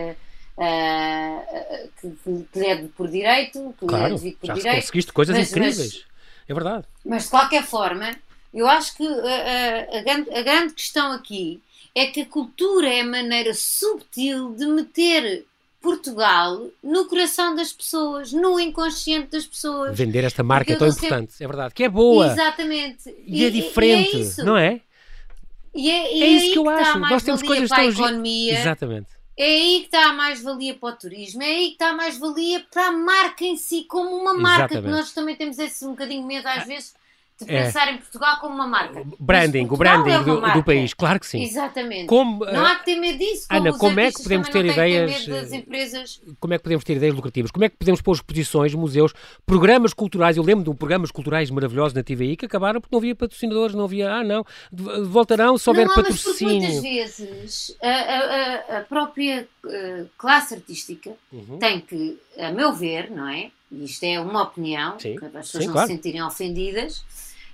Uh, 0.57 1.89
que, 2.01 2.45
que 2.51 2.59
lhe 2.59 2.65
é 2.65 2.83
por 2.93 3.07
direito, 3.07 3.73
que 3.79 3.85
claro, 3.85 4.07
lhe 4.07 4.11
é 4.11 4.15
devido 4.15 4.37
por 4.39 4.47
já 4.47 4.53
direito. 4.55 4.75
conseguiste 4.81 5.13
coisas 5.13 5.37
mas, 5.37 5.51
incríveis. 5.51 6.08
É 6.49 6.53
verdade. 6.53 6.85
Mas 7.05 7.25
de 7.25 7.29
qualquer 7.29 7.63
forma, 7.63 8.15
eu 8.51 8.67
acho 8.67 8.97
que 8.97 9.05
a, 9.07 9.11
a, 9.11 9.99
a, 9.99 10.01
grande, 10.01 10.29
a 10.31 10.41
grande 10.41 10.73
questão 10.73 11.11
aqui 11.11 11.61
é 11.95 12.07
que 12.07 12.21
a 12.21 12.25
cultura 12.25 12.91
é 12.91 13.01
a 13.01 13.05
maneira 13.05 13.53
subtil 13.53 14.55
de 14.55 14.65
meter 14.65 15.45
Portugal 15.79 16.69
no 16.83 17.05
coração 17.05 17.55
das 17.55 17.71
pessoas, 17.71 18.33
no 18.33 18.59
inconsciente 18.59 19.29
das 19.29 19.45
pessoas. 19.45 19.95
Vender 19.95 20.23
esta 20.23 20.43
marca 20.43 20.75
tão 20.75 20.87
importante, 20.87 21.33
é 21.39 21.47
verdade, 21.47 21.73
que 21.73 21.83
é 21.83 21.89
boa. 21.89 22.25
Exatamente. 22.25 23.09
E, 23.25 23.43
é 23.43 23.43
e 23.43 23.45
é 23.45 23.49
diferente, 23.51 24.17
e 24.17 24.41
é 24.41 24.43
não 24.43 24.57
é? 24.57 24.81
E 25.73 25.89
é, 25.89 26.17
e 26.17 26.23
é 26.23 26.27
isso 26.27 26.53
que 26.53 26.57
eu 26.57 26.67
acho. 26.67 26.99
Nós 26.99 27.23
temos 27.23 27.43
coisas 27.43 27.69
tão 27.69 27.83
economia. 27.83 28.59
Exatamente. 28.59 29.18
É 29.39 29.45
aí 29.45 29.79
que 29.79 29.85
está 29.85 30.09
a 30.09 30.13
mais-valia 30.13 30.75
para 30.75 30.89
o 30.89 30.97
turismo, 30.97 31.41
é 31.41 31.45
aí 31.45 31.67
que 31.67 31.73
está 31.75 31.91
a 31.91 31.93
mais-valia 31.93 32.59
para 32.69 32.87
a 32.87 32.91
marca 32.91 33.45
em 33.45 33.55
si, 33.55 33.85
como 33.85 34.13
uma 34.13 34.33
marca, 34.33 34.73
Exatamente. 34.73 34.83
que 34.83 34.99
nós 34.99 35.13
também 35.13 35.35
temos 35.37 35.57
esse 35.57 35.85
um 35.85 35.91
bocadinho 35.91 36.27
medo 36.27 36.45
às 36.45 36.65
vezes 36.65 36.93
de 37.45 37.53
é. 37.53 37.65
pensar 37.65 37.91
em 37.93 37.97
Portugal 37.97 38.37
como 38.39 38.55
uma 38.55 38.67
marca. 38.67 39.03
Branding, 39.19 39.67
o 39.69 39.77
branding 39.77 40.11
é 40.11 40.19
do, 40.23 40.41
do, 40.41 40.63
país, 40.63 40.93
claro 40.93 41.19
que 41.19 41.25
sim. 41.25 41.41
Exatamente. 41.41 42.07
Como, 42.07 42.43
não 42.45 42.65
há 42.65 42.75
que 42.75 42.85
ter 42.85 42.95
medo 42.97 43.17
disso. 43.17 43.47
Como 43.47 43.61
Ana, 43.61 43.77
como 43.77 43.99
é 43.99 44.11
que 44.11 44.23
podemos 44.23 44.49
ter 44.49 44.65
ideias. 44.65 45.25
Ter 45.25 45.31
das 45.31 45.51
empresas... 45.53 46.21
Como 46.39 46.53
é 46.53 46.57
que 46.57 46.63
podemos 46.63 46.83
ter 46.83 46.97
ideias 46.97 47.15
lucrativas? 47.15 47.51
Como 47.51 47.63
é 47.63 47.69
que 47.69 47.77
podemos 47.77 48.01
pôr 48.01 48.13
exposições, 48.13 48.73
museus, 48.73 49.13
programas 49.45 49.93
culturais? 49.93 50.37
Eu 50.37 50.43
lembro 50.43 50.63
de 50.63 50.69
um 50.69 50.75
programas 50.75 51.11
culturais 51.11 51.49
maravilhosos 51.49 51.93
na 51.93 52.03
TVI 52.03 52.35
que 52.35 52.45
acabaram 52.45 52.81
porque 52.81 52.93
não 52.93 52.99
havia 52.99 53.15
patrocinadores, 53.15 53.75
não 53.75 53.85
havia. 53.85 54.11
Ah, 54.11 54.23
não, 54.23 54.45
voltarão 55.05 55.57
se 55.57 55.69
houver 55.69 55.87
não, 55.87 55.95
patrocínio. 55.95 56.61
Mas 56.61 56.81
muitas 56.81 57.17
vezes 57.17 57.77
a, 57.81 57.89
a, 57.89 58.77
a 58.79 58.81
própria 58.81 59.47
classe 60.17 60.55
artística 60.55 61.11
uhum. 61.31 61.57
tem 61.57 61.79
que, 61.79 62.17
a 62.37 62.51
meu 62.51 62.73
ver, 62.73 63.09
não 63.11 63.27
é? 63.27 63.51
Isto 63.71 64.03
é 64.03 64.19
uma 64.19 64.43
opinião, 64.43 64.99
sim, 64.99 65.15
para 65.15 65.27
as 65.27 65.45
pessoas 65.45 65.63
sim, 65.63 65.67
não 65.67 65.73
claro. 65.73 65.87
se 65.87 65.93
sentirem 65.93 66.23
ofendidas 66.23 67.03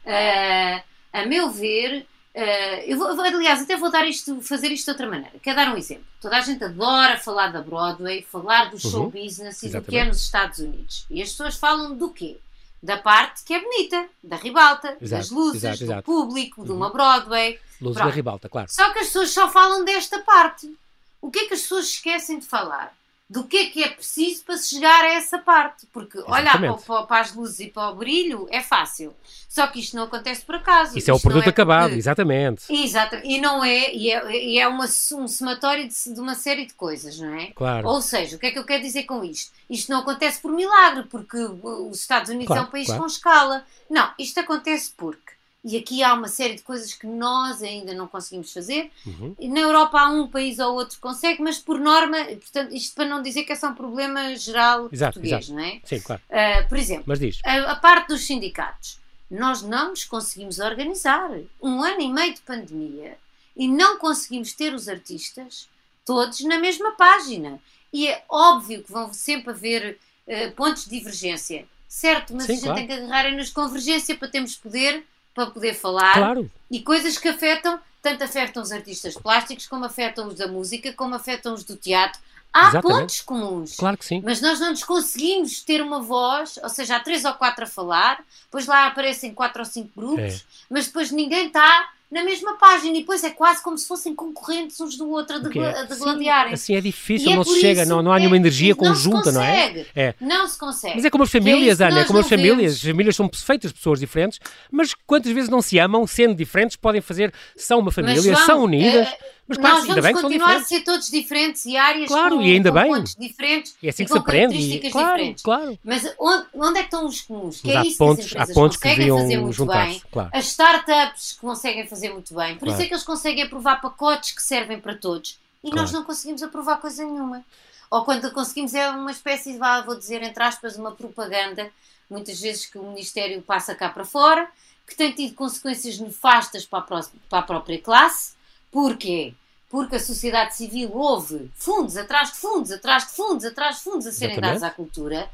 Uh, 0.05 0.83
a 1.11 1.25
meu 1.25 1.49
ver, 1.49 2.05
uh, 2.35 2.81
eu 2.85 2.97
vou, 2.97 3.07
aliás, 3.07 3.61
até 3.61 3.75
vou 3.75 3.91
dar 3.91 4.07
isto, 4.07 4.39
fazer 4.41 4.71
isto 4.71 4.85
de 4.85 4.91
outra 4.91 5.07
maneira. 5.07 5.33
Quero 5.41 5.55
dar 5.55 5.73
um 5.73 5.77
exemplo. 5.77 6.05
Toda 6.21 6.37
a 6.37 6.41
gente 6.41 6.63
adora 6.63 7.17
falar 7.17 7.47
da 7.47 7.61
Broadway, 7.61 8.21
falar 8.21 8.69
do 8.69 8.79
show 8.79 9.05
uhum. 9.05 9.09
business 9.09 9.63
e 9.63 9.67
Exatamente. 9.67 9.85
do 9.85 9.89
que 9.89 9.97
é 9.97 10.05
nos 10.05 10.21
Estados 10.21 10.59
Unidos. 10.59 11.05
E 11.09 11.21
as 11.21 11.29
pessoas 11.29 11.55
falam 11.55 11.95
do 11.95 12.11
quê? 12.11 12.37
Da 12.83 12.97
parte 12.97 13.43
que 13.43 13.53
é 13.53 13.59
bonita, 13.59 14.07
da 14.23 14.35
ribalta, 14.35 14.95
exato, 15.01 15.21
das 15.21 15.31
luzes, 15.31 15.63
exato, 15.63 15.83
exato. 15.83 16.01
do 16.01 16.05
público, 16.05 16.61
uhum. 16.61 16.67
de 16.67 16.71
uma 16.73 16.91
Broadway. 16.91 17.59
Luzes 17.81 18.03
da 18.03 18.09
ribalta, 18.09 18.47
claro. 18.47 18.67
Só 18.69 18.93
que 18.93 18.99
as 18.99 19.07
pessoas 19.07 19.31
só 19.31 19.49
falam 19.49 19.83
desta 19.83 20.19
parte. 20.19 20.71
O 21.19 21.31
que 21.31 21.39
é 21.39 21.45
que 21.47 21.55
as 21.55 21.61
pessoas 21.61 21.85
esquecem 21.85 22.37
de 22.37 22.45
falar? 22.45 22.95
Do 23.27 23.43
que 23.43 23.57
é 23.57 23.65
que 23.65 23.83
é 23.83 23.89
preciso 23.89 24.43
para 24.43 24.55
se 24.57 24.75
chegar 24.75 25.03
a 25.03 25.13
essa 25.13 25.39
parte. 25.39 25.87
Porque 25.91 26.19
olhar 26.19 26.59
para, 26.59 27.03
para, 27.03 27.21
as 27.21 27.33
luzes 27.33 27.59
e 27.59 27.67
para 27.67 27.89
o 27.89 27.95
brilho 27.95 28.47
é 28.51 28.61
fácil. 28.61 29.13
Só 29.49 29.65
que 29.67 29.79
isto 29.79 29.95
não 29.95 30.03
acontece 30.03 30.45
por 30.45 30.55
acaso. 30.55 30.97
Isso 30.97 31.09
é 31.09 31.13
o 31.13 31.19
produto 31.19 31.47
é 31.47 31.49
acabado, 31.49 31.85
porque... 31.85 31.99
exatamente. 31.99 32.65
Exatamente. 32.69 33.27
E 33.27 33.41
não 33.41 33.63
é, 33.63 33.93
e 33.93 34.11
é, 34.11 34.45
e 34.45 34.59
é 34.59 34.67
uma, 34.67 34.85
um 34.85 35.27
somatório 35.27 35.87
de, 35.87 36.13
de, 36.13 36.19
uma 36.19 36.35
série 36.35 36.65
de 36.65 36.73
coisas, 36.73 37.19
não 37.19 37.33
é? 37.33 37.47
Claro. 37.47 37.87
Ou 37.87 38.01
seja, 38.01 38.35
o 38.35 38.39
que 38.39 38.47
é 38.47 38.51
que 38.51 38.59
eu 38.59 38.65
quero 38.65 38.83
dizer 38.83 39.03
com 39.03 39.23
isto? 39.23 39.51
Isto 39.69 39.91
não 39.91 40.01
acontece 40.01 40.39
por 40.39 40.51
milagre, 40.51 41.03
porque 41.09 41.37
os 41.37 41.99
Estados 41.99 42.29
Unidos 42.29 42.47
claro, 42.47 42.63
é 42.63 42.65
um 42.65 42.71
país 42.71 42.87
claro. 42.87 43.01
com 43.01 43.07
escala. 43.07 43.65
Não, 43.89 44.11
isto 44.19 44.39
acontece 44.39 44.93
porque 44.95 45.34
e 45.67 45.77
aqui 45.77 46.03
há 46.03 46.13
uma 46.13 46.27
série 46.27 46.53
de 46.53 46.61
coisas 46.61 46.93
que 46.93 47.07
nós 47.07 47.63
ainda 47.63 47.91
não 47.91 48.07
conseguimos 48.07 48.53
fazer. 48.53 48.91
Uhum. 49.03 49.35
Na 49.39 49.61
Europa 49.61 49.99
há 49.99 50.09
um 50.09 50.27
país 50.27 50.59
ou 50.59 50.75
outro 50.75 50.95
que 50.95 51.01
consegue, 51.01 51.41
mas 51.41 51.57
por 51.57 51.79
norma, 51.79 52.23
portanto, 52.23 52.71
isto 52.71 52.93
para 52.93 53.05
não 53.05 53.19
dizer 53.23 53.45
que 53.45 53.51
é 53.51 53.55
só 53.55 53.69
um 53.69 53.73
problema 53.73 54.35
geral 54.35 54.87
exato, 54.91 55.13
português, 55.13 55.45
exato. 55.45 55.59
não 55.59 55.65
é? 55.65 55.81
Sim, 55.83 55.99
claro. 56.01 56.21
Uh, 56.29 56.69
por 56.69 56.77
exemplo. 56.77 57.13
A, 57.43 57.71
a, 57.71 57.75
parte 57.77 58.09
dos 58.09 58.27
sindicatos. 58.27 58.99
Nós 59.27 59.63
não 59.63 59.89
nos 59.89 60.05
conseguimos 60.05 60.59
organizar. 60.59 61.31
Um 61.59 61.81
ano 61.81 61.99
e 61.99 62.13
meio 62.13 62.35
de 62.35 62.41
pandemia 62.41 63.17
e 63.57 63.67
não 63.67 63.97
conseguimos 63.97 64.53
ter 64.53 64.71
os 64.71 64.87
artistas 64.87 65.67
todos 66.05 66.41
na 66.41 66.59
mesma 66.59 66.91
página. 66.91 67.59
E 67.91 68.07
é 68.07 68.23
óbvio 68.29 68.83
que 68.83 68.91
vão 68.91 69.11
sempre 69.11 69.49
haver 69.49 69.97
uh, 70.27 70.51
pontos 70.51 70.85
de 70.85 70.91
divergência. 70.91 71.65
Certo, 71.87 72.35
mas 72.35 72.45
Sim, 72.45 72.51
a 72.51 72.55
gente 72.55 72.63
claro. 72.65 72.77
tem 72.77 72.87
que 72.87 72.93
agarrar-nos 72.93 73.49
convergência 73.49 74.15
para 74.15 74.27
termos 74.27 74.55
poder 74.55 75.03
para 75.35 75.51
poder 75.51 75.73
falar 75.73 76.13
claro. 76.13 76.49
e 76.71 76.79
coisas 76.79 77.17
que 77.17 77.27
afetam, 77.27 77.77
tanto 78.01 78.23
afetam 78.23 78.63
os 78.63 78.71
artistas 78.71 79.15
plásticos, 79.15 79.67
como 79.67 79.83
afetam 79.83 80.29
os 80.29 80.35
da 80.35 80.47
música, 80.47 80.93
como 80.93 81.13
afetam 81.13 81.53
os 81.53 81.65
do 81.65 81.75
teatro. 81.75 82.19
Há 82.53 82.69
Exatamente. 82.69 82.99
pontos 82.99 83.21
comuns. 83.21 83.75
Claro 83.75 83.97
que 83.97 84.05
sim. 84.05 84.21
Mas 84.23 84.39
nós 84.39 84.61
não 84.61 84.69
nos 84.69 84.83
conseguimos 84.85 85.61
ter 85.61 85.81
uma 85.81 86.01
voz, 86.01 86.57
ou 86.63 86.69
seja, 86.69 86.95
há 86.95 86.99
três 87.01 87.25
ou 87.25 87.33
quatro 87.33 87.65
a 87.65 87.67
falar, 87.67 88.23
depois 88.45 88.65
lá 88.65 88.87
aparecem 88.87 89.33
quatro 89.33 89.59
ou 89.61 89.65
cinco 89.65 89.91
grupos, 89.93 90.35
é. 90.39 90.41
mas 90.69 90.85
depois 90.85 91.11
ninguém 91.11 91.47
está 91.47 91.89
na 92.15 92.23
mesma 92.23 92.53
página 92.53 92.95
e 92.95 93.01
depois 93.01 93.21
é 93.25 93.29
quase 93.29 93.61
como 93.61 93.77
se 93.77 93.85
fossem 93.85 94.15
concorrentes 94.15 94.79
uns 94.79 94.95
do 94.95 95.09
outro 95.09 95.35
a, 95.35 95.39
de, 95.39 95.59
a 95.59 95.83
de 95.83 95.95
gladiarem. 95.97 96.53
Assim 96.53 96.73
é 96.73 96.79
difícil, 96.79 97.29
é 97.29 97.35
não 97.35 97.43
se 97.43 97.59
chega, 97.59 97.85
não, 97.85 98.01
não 98.01 98.13
há 98.13 98.17
nenhuma 98.17 98.37
energia 98.37 98.71
é, 98.71 98.75
conjunta, 98.75 99.33
não, 99.33 99.41
não 99.41 99.45
é? 99.45 99.85
é? 99.93 100.15
Não 100.21 100.47
se 100.47 100.57
consegue. 100.57 100.95
Mas 100.95 101.03
é 101.03 101.09
como 101.09 101.25
as 101.25 101.31
famílias, 101.31 101.81
é 101.81 101.87
Ana, 101.87 101.99
é 101.99 102.05
como 102.05 102.19
as 102.19 102.29
famílias. 102.29 102.75
As 102.75 102.81
famílias 102.81 103.17
são 103.17 103.29
feitas 103.33 103.71
de 103.71 103.77
pessoas 103.77 103.99
diferentes, 103.99 104.39
mas 104.71 104.93
quantas 105.05 105.29
vezes 105.33 105.49
não 105.49 105.61
se 105.61 105.77
amam, 105.77 106.07
sendo 106.07 106.33
diferentes, 106.33 106.77
podem 106.77 107.01
fazer, 107.01 107.33
são 107.53 107.79
uma 107.79 107.91
família, 107.91 108.21
João, 108.21 108.45
são 108.45 108.63
unidas. 108.63 109.09
É, 109.47 109.49
mas 109.49 109.57
claro, 109.59 109.85
Nós 109.85 110.03
vamos 110.03 110.21
continuar 110.21 110.55
a 110.55 110.63
ser 110.63 110.81
todos 110.81 111.09
diferentes 111.09 111.65
e 111.65 111.77
áreas 111.77 112.07
claro, 112.07 112.37
com, 112.37 112.41
e 112.41 112.51
ainda 112.51 112.71
com 112.71 112.79
bem. 112.79 112.87
pontos 112.87 113.15
diferentes 113.15 113.75
e, 113.81 113.87
assim 113.87 114.03
e 114.03 114.05
que 114.07 114.11
se 114.11 114.17
aprende, 114.17 114.53
características 114.53 114.91
claro, 114.91 115.13
diferentes. 115.17 115.43
Claro. 115.43 115.79
Mas 115.83 116.15
onde, 116.19 116.47
onde 116.55 116.79
é 116.79 116.81
que 116.81 116.87
estão 116.87 117.05
os 117.05 117.21
comuns? 117.21 117.61
Que 117.61 117.67
mas 117.67 117.85
é 117.85 117.87
isso 117.87 117.97
pontos, 117.97 118.25
que 118.25 118.37
as 118.37 118.53
pontos 118.53 118.77
conseguem 118.77 119.09
fazer 119.09 119.37
muito 119.37 119.65
bem. 119.65 120.01
Claro. 120.11 120.29
As 120.33 120.45
startups 120.47 121.37
conseguem 121.39 121.87
fazer 121.87 122.09
muito 122.09 122.33
bem. 122.33 122.55
Por 122.57 122.67
isso 122.67 122.81
é 122.81 122.85
que 122.87 122.93
eles 122.93 123.03
conseguem 123.03 123.43
aprovar 123.43 123.81
pacotes 123.81 124.31
que 124.31 124.41
servem 124.41 124.79
para 124.79 124.95
todos. 124.95 125.37
E 125.63 125.69
nós 125.69 125.91
não 125.91 126.03
conseguimos 126.03 126.41
aprovar 126.41 126.77
coisa 126.77 127.03
nenhuma. 127.03 127.43
Ou 127.89 128.03
quando 128.03 128.31
conseguimos 128.31 128.73
é 128.73 128.89
uma 128.89 129.11
espécie 129.11 129.53
de, 129.53 129.59
vou 129.85 129.95
dizer 129.95 130.21
entre 130.23 130.43
aspas, 130.43 130.75
uma 130.75 130.91
propaganda, 130.91 131.71
muitas 132.09 132.39
vezes 132.41 132.65
que 132.65 132.77
o 132.77 132.83
Ministério 132.83 133.41
passa 133.41 133.75
cá 133.75 133.89
para 133.89 134.03
fora, 134.03 134.47
que 134.87 134.95
tem 134.95 135.11
tido 135.11 135.33
consequências 135.33 135.97
nefastas 135.99 136.65
para 136.65 136.79
a, 136.79 136.81
próxima, 136.81 137.21
para 137.29 137.39
a 137.39 137.43
própria 137.43 137.79
classe. 137.79 138.34
Porquê? 138.75 139.33
porque 139.75 139.97
a 139.97 139.99
sociedade 139.99 140.55
civil 140.55 140.89
houve 140.93 141.51
fundos 141.55 141.97
atrás 141.97 142.31
de 142.31 142.37
fundos, 142.37 142.71
atrás 142.71 143.07
de 143.07 143.11
fundos, 143.11 143.43
atrás 143.43 143.77
de 143.77 143.83
fundos 143.83 144.07
a 144.07 144.11
serem 144.13 144.35
Exatamente. 144.35 144.61
dados 144.61 144.63
à 144.63 144.69
cultura. 144.73 145.29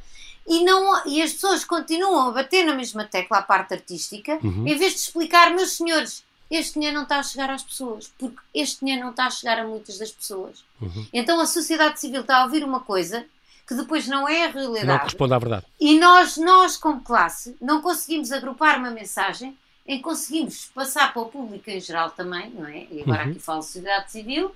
E, 0.47 0.63
não, 0.63 1.05
e 1.05 1.21
as 1.21 1.33
pessoas 1.33 1.63
continuam 1.63 2.29
a 2.29 2.31
bater 2.31 2.65
na 2.65 2.73
mesma 2.73 3.05
tecla 3.05 3.37
à 3.37 3.41
parte 3.43 3.75
artística, 3.75 4.39
uhum. 4.41 4.67
em 4.67 4.75
vez 4.75 4.93
de 4.93 4.99
explicar, 5.01 5.53
meus 5.53 5.73
senhores, 5.73 6.23
este 6.49 6.73
dinheiro 6.73 6.95
não 6.95 7.03
está 7.03 7.19
a 7.19 7.23
chegar 7.23 7.51
às 7.51 7.61
pessoas, 7.61 8.11
porque 8.17 8.39
este 8.51 8.79
dinheiro 8.79 9.03
não 9.03 9.11
está 9.11 9.27
a 9.27 9.29
chegar 9.29 9.59
a 9.59 9.67
muitas 9.67 9.99
das 9.99 10.11
pessoas. 10.11 10.63
Uhum. 10.81 11.05
Então 11.13 11.39
a 11.39 11.45
sociedade 11.45 11.99
civil 11.99 12.21
está 12.21 12.37
a 12.37 12.43
ouvir 12.45 12.63
uma 12.63 12.79
coisa 12.79 13.23
que 13.67 13.75
depois 13.75 14.07
não 14.07 14.27
é 14.27 14.45
a 14.45 14.49
realidade. 14.49 14.87
Não 14.87 14.97
corresponde 14.97 15.33
à 15.35 15.39
verdade. 15.39 15.65
E 15.79 15.99
nós, 15.99 16.35
nós 16.37 16.77
como 16.77 17.01
classe, 17.01 17.55
não 17.61 17.79
conseguimos 17.79 18.31
agrupar 18.31 18.79
uma 18.79 18.89
mensagem 18.89 19.55
em 19.87 20.01
conseguimos 20.01 20.69
passar 20.73 21.11
para 21.13 21.21
o 21.21 21.25
público 21.25 21.69
em 21.69 21.79
geral 21.79 22.11
também, 22.11 22.49
não 22.51 22.67
é? 22.67 22.87
E 22.91 23.01
agora 23.01 23.25
uhum. 23.25 23.31
aqui 23.31 23.39
falo 23.39 23.59
de 23.59 23.65
sociedade 23.65 24.11
civil, 24.11 24.55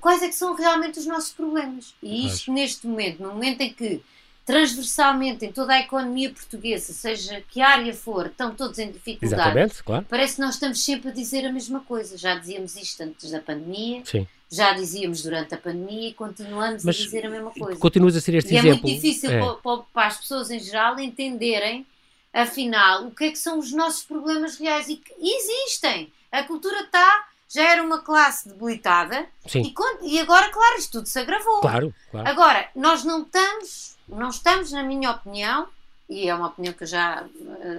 quais 0.00 0.22
é 0.22 0.28
que 0.28 0.34
são 0.34 0.54
realmente 0.54 0.98
os 0.98 1.06
nossos 1.06 1.32
problemas. 1.32 1.94
E 2.02 2.26
isto 2.26 2.52
neste 2.52 2.86
momento, 2.86 3.22
no 3.22 3.30
momento 3.30 3.60
em 3.60 3.72
que 3.72 4.02
transversalmente 4.48 5.44
em 5.44 5.52
toda 5.52 5.74
a 5.74 5.80
economia 5.80 6.30
portuguesa, 6.30 6.94
seja 6.94 7.42
que 7.50 7.60
área 7.60 7.92
for, 7.92 8.28
estão 8.28 8.54
todos 8.54 8.78
em 8.78 8.90
dificuldades. 8.90 9.82
Claro. 9.82 10.06
Parece 10.08 10.36
que 10.36 10.40
nós 10.40 10.54
estamos 10.54 10.82
sempre 10.82 11.10
a 11.10 11.12
dizer 11.12 11.44
a 11.44 11.52
mesma 11.52 11.80
coisa. 11.80 12.16
Já 12.16 12.34
dizíamos 12.34 12.74
isto 12.74 13.02
antes 13.02 13.30
da 13.30 13.40
pandemia, 13.40 14.02
Sim. 14.06 14.26
já 14.50 14.72
dizíamos 14.72 15.22
durante 15.22 15.54
a 15.54 15.58
pandemia 15.58 16.08
e 16.08 16.14
continuamos 16.14 16.82
Mas 16.82 16.96
a 16.98 17.02
dizer 17.02 17.26
a 17.26 17.30
mesma 17.30 17.50
coisa. 17.50 17.78
Continuas 17.78 18.16
a 18.16 18.22
ser 18.22 18.36
este 18.36 18.54
e 18.54 18.56
exemplo. 18.56 18.78
é 18.78 18.82
muito 18.82 18.86
difícil 18.86 19.30
é. 19.30 19.38
Para, 19.38 19.76
para, 19.92 20.06
as 20.06 20.16
pessoas 20.16 20.50
em 20.50 20.58
geral 20.58 20.98
entenderem 20.98 21.86
afinal, 22.32 23.06
o 23.06 23.10
que 23.10 23.24
é 23.24 23.30
que 23.30 23.38
são 23.38 23.58
os 23.58 23.72
nossos 23.72 24.04
problemas 24.04 24.56
reais 24.56 24.88
e 24.88 24.96
que 24.96 25.12
existem. 25.20 26.12
A 26.30 26.42
cultura 26.44 26.80
está, 26.80 27.26
já 27.48 27.62
era 27.62 27.82
uma 27.82 28.00
classe 28.00 28.48
debilitada 28.48 29.26
e, 29.54 29.74
e, 30.02 30.20
agora, 30.20 30.50
claro, 30.50 30.78
isto 30.78 30.92
tudo 30.92 31.06
se 31.06 31.18
agravou. 31.18 31.60
Claro, 31.60 31.94
claro. 32.10 32.28
Agora, 32.28 32.68
nós 32.74 33.04
não 33.04 33.22
estamos, 33.22 33.96
não 34.08 34.28
estamos, 34.28 34.72
na 34.72 34.82
minha 34.82 35.10
opinião, 35.10 35.68
e 36.08 36.28
é 36.28 36.34
uma 36.34 36.48
opinião 36.48 36.72
que 36.74 36.84
eu 36.84 36.86
já, 36.86 37.24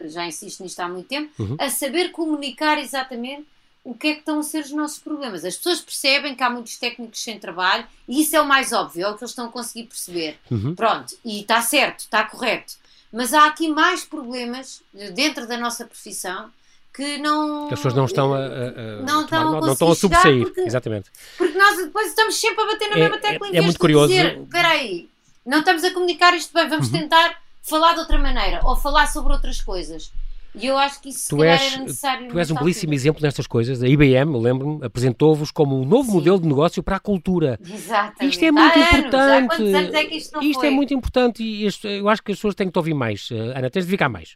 já 0.06 0.25
insisto 0.25 0.63
nisto 0.63 0.79
há 0.79 0.88
muito 0.88 1.08
tempo, 1.08 1.32
uhum. 1.39 1.58
a 1.60 1.70
saber 1.70 2.10
comunicar 2.10 2.77
exatamente 2.77 3.48
o 3.84 3.94
que 3.94 4.10
é 4.10 4.13
que 4.13 4.20
estão 4.20 4.39
a 4.39 4.44
ser 4.44 4.63
os 4.63 4.72
nossos 4.72 5.00
problemas. 5.00 5.44
As 5.44 5.56
pessoas 5.56 5.82
percebem 5.82 6.36
que 6.36 6.44
há 6.44 6.50
muitos 6.50 6.77
técnicos 6.77 7.24
sem 7.24 7.39
trabalho 7.39 7.88
e 8.08 8.22
isso 8.22 8.36
é 8.36 8.41
o 8.41 8.48
mais 8.48 8.72
óbvio, 8.72 9.06
é 9.06 9.10
o 9.10 9.15
que 9.15 9.24
eles 9.24 9.32
estão 9.32 9.46
a 9.46 9.51
conseguir 9.51 9.88
perceber. 9.88 10.38
Uhum. 10.51 10.75
Pronto, 10.75 11.18
e 11.25 11.41
está 11.41 11.62
certo, 11.62 12.01
está 12.01 12.24
correto. 12.24 12.75
Mas 13.12 13.34
há 13.34 13.46
aqui 13.46 13.68
mais 13.68 14.04
problemas 14.04 14.82
dentro 15.13 15.48
da 15.48 15.58
nossa 15.58 15.86
profissão 15.86 16.51
que 16.94 17.18
não. 17.18 17.66
As 17.66 17.70
pessoas 17.72 17.94
não 17.94 18.06
estão 18.06 18.34
a, 18.34 18.38
a, 18.38 19.01
não, 19.04 19.22
estão 19.22 19.58
a 19.58 19.62
não, 19.62 19.74
estão 19.74 19.92
a 19.92 19.96
sobressair. 19.96 20.44
Porque, 20.44 20.62
Exatamente. 20.62 21.10
Porque 21.38 21.58
nós 21.58 21.78
depois 21.78 22.08
estamos 22.08 22.39
sempre 22.39 22.63
a 22.63 22.68
bater 22.68 22.89
na 22.89 22.96
é, 22.98 23.00
mesma 23.00 23.18
tecla 23.18 23.48
é, 23.48 23.51
em 23.51 23.58
é 23.58 23.62
muito 23.62 23.80
curioso. 23.80 24.13
Espera 24.13 24.70
aí, 24.70 25.10
não 25.46 25.60
estamos 25.60 25.84
a 25.84 25.92
comunicar 25.92 26.36
isto 26.36 26.54
bem, 26.54 26.68
vamos 26.68 26.88
uhum. 26.88 27.00
tentar 27.00 27.42
falar 27.63 27.94
de 27.94 28.00
outra 28.00 28.18
maneira 28.18 28.62
ou 28.63 28.75
falar 28.75 29.08
sobre 29.08 29.34
outras 29.34 29.62
coisas. 29.62 30.12
E 30.56 30.65
eu 30.65 30.77
acho 30.77 31.01
que 31.01 31.10
isso 31.10 31.29
tu 31.29 31.44
és, 31.44 31.74
era 31.74 31.84
necessário. 31.84 32.27
Tu 32.27 32.39
és 32.39 32.50
um 32.50 32.56
belíssimo 32.56 32.94
exemplo 32.94 33.22
nestas 33.22 33.46
coisas. 33.46 33.84
A 33.84 33.88
IBM, 33.88 34.38
lembro-me, 34.39 34.86
apresentou-vos 34.86 35.51
como 35.51 35.79
um 35.79 35.86
novo 35.86 36.10
Sim. 36.10 36.15
modelo 36.15 36.39
de 36.39 36.48
negócio 36.48 36.82
para 36.82 36.96
a 36.96 37.00
cultura. 37.00 37.60
Exatamente. 37.63 38.34
Isto 38.34 38.46
é 38.46 38.51
muito 38.51 38.79
Há 38.79 38.82
importante. 38.82 39.62
Anos. 39.62 39.94
É 39.94 40.06
que 40.06 40.15
isto 40.15 40.34
não 40.34 40.41
isto 40.41 40.63
é 40.63 40.68
é 40.68 40.72
muito 40.72 40.94
importante 40.94 41.44
e 41.44 41.68
eu 41.84 42.10
acho 42.10 42.24
que 42.24 42.32
as 42.32 42.38
pessoas 42.38 42.56
têm 42.56 42.68
que 42.68 42.74
te 42.74 42.77
ouvir 42.77 42.94
mais. 42.94 43.29
Uh, 43.29 43.53
Ana, 43.56 43.70
tens 43.70 43.86
de 43.86 43.91
ficar 43.91 44.10
mais. 44.10 44.36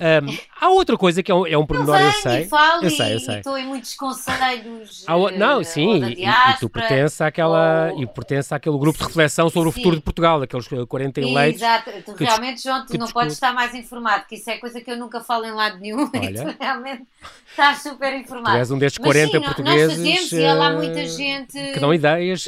Um, 0.00 0.34
há 0.58 0.70
outra 0.70 0.96
coisa 0.96 1.22
que 1.22 1.30
é 1.30 1.34
um, 1.34 1.46
é 1.46 1.58
um 1.58 1.66
pormenor, 1.66 2.00
eu 2.00 2.12
sei. 2.12 2.46
Falo 2.46 2.82
eu 2.82 2.90
sei, 2.90 3.14
eu 3.14 3.20
sei. 3.20 3.36
estou 3.36 3.58
em 3.58 3.66
muitos 3.66 3.94
conselhos. 3.94 5.04
O... 5.06 5.30
Não, 5.30 5.60
eh, 5.60 5.64
sim, 5.64 6.02
e, 6.02 6.24
e, 6.24 6.56
tu 6.58 6.70
pertences 6.70 7.20
àquela, 7.20 7.90
ou... 7.92 8.02
e 8.02 8.06
pertences 8.06 8.50
àquele 8.50 8.78
grupo 8.78 8.98
de 8.98 9.04
reflexão 9.04 9.50
sobre 9.50 9.70
sim. 9.70 9.74
o 9.74 9.78
futuro 9.78 9.96
de 9.96 10.02
Portugal, 10.02 10.40
aqueles 10.40 10.66
40 10.88 11.20
eleitos. 11.20 11.60
Exato, 11.60 11.90
tu 12.06 12.14
realmente, 12.14 12.62
João, 12.62 12.86
tu 12.86 12.92
não 12.94 13.04
discute. 13.04 13.12
podes 13.12 13.34
estar 13.34 13.52
mais 13.52 13.74
informado, 13.74 14.24
que 14.26 14.36
isso 14.36 14.48
é 14.48 14.56
coisa 14.56 14.80
que 14.80 14.90
eu 14.90 14.96
nunca 14.96 15.20
falo 15.20 15.44
em 15.44 15.49
lado 15.54 15.78
nenhum 15.78 16.10
Olha. 16.14 16.28
e 16.30 16.34
tu 16.34 16.56
realmente 16.58 17.04
estás 17.50 17.82
super 17.82 18.14
informado. 18.14 18.56
Tu 18.56 18.58
és 18.58 18.70
um 18.70 18.78
destes 18.78 18.98
40 18.98 19.30
sim, 19.30 19.44
portugueses. 19.44 19.98
Nós 19.98 20.08
fazemos, 20.08 20.32
e 20.32 20.44
há 20.44 20.54
lá 20.54 20.72
muita 20.72 21.06
gente. 21.06 21.72
Que 21.72 21.80
dão 21.80 21.92
ideias 21.92 22.44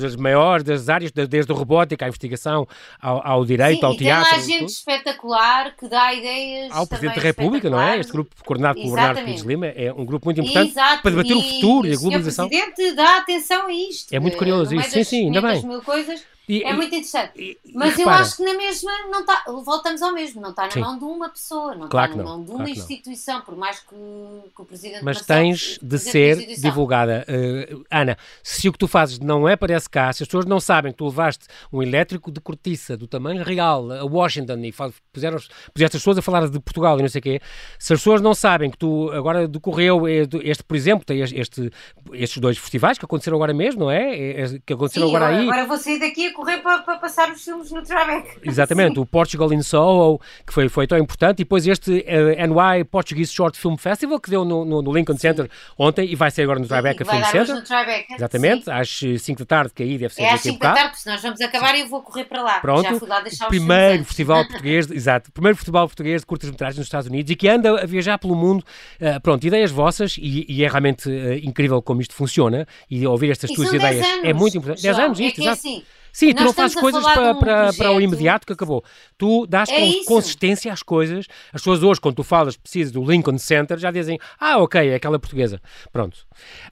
das 0.00 0.16
maiores 0.16 0.64
das 0.64 0.88
áreas, 0.88 1.10
desde 1.10 1.52
a 1.52 1.54
robótica 1.54 2.04
à 2.04 2.08
investigação, 2.08 2.66
ao, 3.00 3.26
ao 3.26 3.44
direito, 3.44 3.80
sim, 3.80 3.86
ao 3.86 3.96
teatro. 3.96 4.30
Tem 4.30 4.38
lá 4.38 4.46
gente 4.46 4.70
espetacular 4.70 5.76
que 5.76 5.88
dá 5.88 6.12
ideias. 6.12 6.72
Ao 6.72 6.86
Presidente 6.86 7.16
da 7.16 7.22
República, 7.22 7.70
não 7.70 7.80
é? 7.80 7.98
Este 7.98 8.12
grupo 8.12 8.34
coordenado 8.44 8.80
pelo 8.80 8.94
Bernardo 8.94 9.24
Pires 9.24 9.42
Lima 9.42 9.66
é 9.66 9.92
um 9.92 10.04
grupo 10.04 10.26
muito 10.26 10.40
importante 10.40 10.72
Exato. 10.72 11.02
para 11.02 11.10
debater 11.10 11.36
e, 11.36 11.38
o 11.38 11.42
futuro 11.42 11.88
e 11.88 11.92
a 11.92 11.96
globalização. 11.96 12.46
O 12.46 12.48
Presidente 12.48 12.92
dá 12.94 13.18
atenção 13.18 13.66
a 13.66 13.72
isto. 13.72 14.12
É 14.12 14.18
muito 14.18 14.36
curioso 14.36 14.74
isso. 14.74 14.90
Sim, 14.90 15.04
sim, 15.04 15.26
ainda 15.26 15.40
bem. 15.40 15.64
Mil 15.64 15.82
coisas, 15.82 16.22
e, 16.48 16.62
é 16.62 16.72
muito 16.72 16.94
interessante. 16.94 17.32
E, 17.36 17.58
Mas 17.74 17.98
eu 17.98 18.08
acho 18.08 18.36
que 18.36 18.44
na 18.44 18.54
mesma 18.54 18.92
não 19.10 19.20
está. 19.20 19.44
Voltamos 19.64 20.02
ao 20.02 20.12
mesmo, 20.12 20.40
não 20.40 20.50
está 20.50 20.64
na 20.64 20.70
Sim. 20.70 20.80
mão 20.80 20.98
de 20.98 21.04
uma 21.04 21.28
pessoa, 21.28 21.74
não 21.74 21.88
claro 21.88 22.12
está 22.12 22.22
na 22.22 22.28
mão 22.28 22.44
de 22.44 22.50
uma 22.50 22.64
claro 22.64 22.70
instituição, 22.70 23.40
por 23.40 23.56
mais 23.56 23.80
que, 23.80 23.94
que, 23.94 24.62
o 24.62 24.64
Presidente 24.64 25.04
Mas 25.04 25.22
tens 25.22 25.78
de 25.80 25.98
ser 25.98 26.36
divulgada. 26.56 27.26
Uh, 27.28 27.84
Ana, 27.90 28.16
se 28.42 28.68
o 28.68 28.72
que 28.72 28.78
tu 28.78 28.86
fazes 28.86 29.18
não 29.18 29.48
é 29.48 29.56
para 29.56 29.74
caso, 29.90 30.18
se 30.18 30.22
as 30.22 30.28
pessoas 30.28 30.46
não 30.46 30.60
sabem 30.60 30.92
que 30.92 30.98
tu 30.98 31.04
levaste 31.06 31.46
um 31.72 31.82
elétrico 31.82 32.30
de 32.30 32.40
cortiça 32.40 32.96
do 32.96 33.06
tamanho 33.06 33.42
real 33.42 33.90
a 33.90 34.04
Washington 34.04 34.58
e 34.64 34.72
puseram, 35.12 35.38
puseste 35.72 35.96
as 35.96 36.02
pessoas 36.02 36.18
a 36.18 36.22
falar 36.22 36.48
de 36.48 36.60
Portugal 36.60 36.98
e 36.98 37.02
não 37.02 37.08
sei 37.08 37.18
o 37.18 37.22
quê, 37.22 37.40
se 37.78 37.92
as 37.92 38.00
pessoas 38.00 38.20
não 38.20 38.34
sabem 38.34 38.70
que 38.70 38.78
tu 38.78 39.10
agora 39.12 39.48
decorreu 39.48 40.06
este, 40.08 40.62
por 40.62 40.76
exemplo, 40.76 41.04
tem 41.04 41.20
este, 41.20 41.70
estes 42.12 42.38
dois 42.38 42.58
festivais 42.58 42.98
que 42.98 43.04
aconteceram 43.04 43.36
agora 43.36 43.52
mesmo, 43.52 43.80
não 43.80 43.90
é? 43.90 44.16
é, 44.16 44.40
é 44.42 44.58
que 44.64 44.72
aconteceram 44.72 45.08
Sim, 45.08 45.16
agora 45.16 45.36
aí. 45.36 45.42
Agora 45.48 45.66
vou 45.66 45.76
sair 45.76 45.98
daqui 45.98 46.33
correr 46.34 46.58
para, 46.58 46.82
para 46.82 46.98
passar 46.98 47.30
os 47.30 47.42
filmes 47.42 47.70
no 47.70 47.82
Tribeca. 47.82 48.40
Exatamente, 48.42 48.94
Sim. 48.94 49.00
o 49.00 49.06
Portugal 49.06 49.52
in 49.52 49.62
Soho, 49.62 50.20
que 50.46 50.52
foi, 50.52 50.68
foi 50.68 50.86
tão 50.86 50.98
importante, 50.98 51.40
e 51.40 51.44
depois 51.44 51.66
este 51.66 51.90
uh, 51.90 52.04
eh, 52.06 52.46
NY 52.46 52.84
Portuguese 52.90 53.32
Short 53.32 53.58
Film 53.58 53.76
Festival, 53.76 54.20
que 54.20 54.30
deu 54.30 54.44
no, 54.44 54.64
no, 54.64 54.82
no 54.82 54.92
Lincoln 54.92 55.14
Sim. 55.14 55.20
Center 55.20 55.50
ontem 55.78 56.10
e 56.10 56.14
vai 56.14 56.30
ser 56.30 56.42
agora 56.42 56.58
no 56.58 56.66
Tribeca 56.66 57.04
Film 57.04 57.24
Center. 57.24 57.54
No 57.54 57.62
Tribeca. 57.62 58.14
Exatamente, 58.14 58.64
Sim. 58.64 58.70
às 58.70 59.22
5 59.22 59.38
da 59.40 59.46
tarde, 59.46 59.72
que 59.74 59.82
aí 59.82 59.96
deve 59.96 60.12
ser 60.12 60.22
é 60.22 60.32
às 60.32 60.40
5 60.40 60.58
da 60.58 60.74
tarde, 60.74 60.96
porque 60.96 61.10
nós 61.10 61.22
vamos 61.22 61.40
acabar 61.40 61.74
e 61.74 61.80
eu 61.80 61.88
vou 61.88 62.02
correr 62.02 62.24
para 62.24 62.42
lá. 62.42 62.60
Pronto, 62.60 62.82
Já 62.82 62.98
fui 62.98 63.08
lá 63.08 63.20
deixar 63.20 63.46
primeiro 63.46 64.04
festival 64.04 64.44
português, 64.48 64.90
exato, 64.90 65.32
primeiro 65.32 65.56
festival 65.56 65.86
português 65.86 66.20
de 66.20 66.26
curtas-metragens 66.26 66.78
nos 66.78 66.86
Estados 66.86 67.08
Unidos 67.08 67.30
e 67.30 67.36
que 67.36 67.48
anda 67.48 67.82
a 67.82 67.86
viajar 67.86 68.18
pelo 68.18 68.34
mundo. 68.34 68.64
Uh, 69.00 69.20
pronto, 69.20 69.46
ideias 69.46 69.70
vossas 69.70 70.16
e, 70.18 70.46
e 70.48 70.64
é 70.64 70.68
realmente 70.68 71.08
uh, 71.08 71.34
incrível 71.42 71.80
como 71.80 72.00
isto 72.00 72.14
funciona 72.14 72.66
e 72.90 73.06
ouvir 73.06 73.30
estas 73.30 73.50
e 73.50 73.54
tuas 73.54 73.72
ideias 73.72 74.04
anos, 74.04 74.24
é 74.24 74.32
muito 74.32 74.56
importante. 74.56 74.82
10 74.82 74.98
anos, 74.98 75.20
é 75.20 75.24
isto, 75.24 75.40
é 75.40 75.44
exato. 75.44 75.58
Assim, 75.58 75.82
Sim, 76.14 76.32
tu 76.32 76.44
não 76.44 76.52
fazes 76.52 76.76
coisas 76.76 77.02
para, 77.02 77.32
um 77.32 77.38
para, 77.40 77.72
para 77.72 77.90
o 77.90 78.00
imediato 78.00 78.46
que 78.46 78.52
acabou. 78.52 78.84
Tu 79.18 79.48
dás 79.48 79.68
é 79.68 80.04
consistência 80.06 80.72
às 80.72 80.80
coisas. 80.80 81.26
As 81.52 81.60
pessoas 81.60 81.82
hoje, 81.82 82.00
quando 82.00 82.14
tu 82.14 82.22
falas, 82.22 82.56
precisas 82.56 82.92
do 82.92 83.02
Lincoln 83.02 83.36
Center, 83.36 83.76
já 83.78 83.90
dizem, 83.90 84.16
ah, 84.38 84.58
ok, 84.58 84.90
é 84.90 84.94
aquela 84.94 85.18
portuguesa. 85.18 85.60
Pronto. 85.92 86.24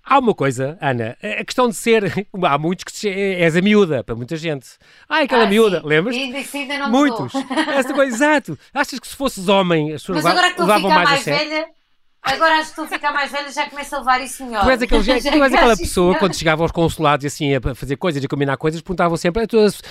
Há 0.05 0.21
uma 0.21 0.33
coisa, 0.33 0.79
Ana, 0.81 1.17
a 1.21 1.45
questão 1.45 1.69
de 1.69 1.75
ser, 1.75 2.05
há 2.41 2.57
muitos 2.57 2.85
que 2.85 3.09
és 3.09 3.57
a 3.57 3.61
miúda, 3.61 4.05
para 4.05 4.15
muita 4.15 4.37
gente. 4.37 4.69
Ah, 5.09 5.23
é 5.23 5.25
aquela 5.25 5.43
ah, 5.43 5.49
miúda, 5.49 5.81
sim. 5.81 5.87
lembras? 5.89 6.15
Ainda, 6.15 6.39
ainda 6.39 6.79
não 6.79 6.91
Muitos. 6.91 7.33
Essa 7.75 7.93
coisa, 7.93 8.15
exato. 8.15 8.57
Achas 8.73 9.01
que 9.01 9.09
se 9.09 9.17
fosses 9.17 9.49
homem, 9.49 9.93
as 9.93 10.03
pessoas 10.03 10.23
Mas 10.23 10.27
agora 10.27 10.53
que 10.53 10.61
levavam 10.61 10.89
mais, 10.89 11.11
mais 11.11 11.21
a 11.21 11.25
sério? 11.25 11.82
Agora 12.23 12.55
acho 12.55 12.67
que 12.67 12.71
estou 12.71 12.85
a 12.85 12.89
ficar 12.89 13.13
mais 13.13 13.33
velha 13.33 13.51
já 13.51 13.69
começo 13.69 13.95
a 13.97 13.99
levar 13.99 14.21
isso 14.21 14.45
melhor. 14.47 14.63
Tu 14.63 14.71
és, 14.71 14.83
aquele, 14.83 15.03
tu 15.05 15.43
és 15.43 15.55
aquela 15.55 15.77
pessoa, 15.77 16.19
quando 16.19 16.37
chegava 16.37 16.63
aos 16.63 16.71
consulados 16.71 17.25
e 17.25 17.27
assim 17.27 17.57
a 17.57 17.75
fazer 17.75 17.97
coisas, 17.97 18.25
a 18.25 18.29
combinar 18.29 18.57
coisas, 18.57 18.81
perguntavam 18.81 19.17
sempre: 19.17 19.45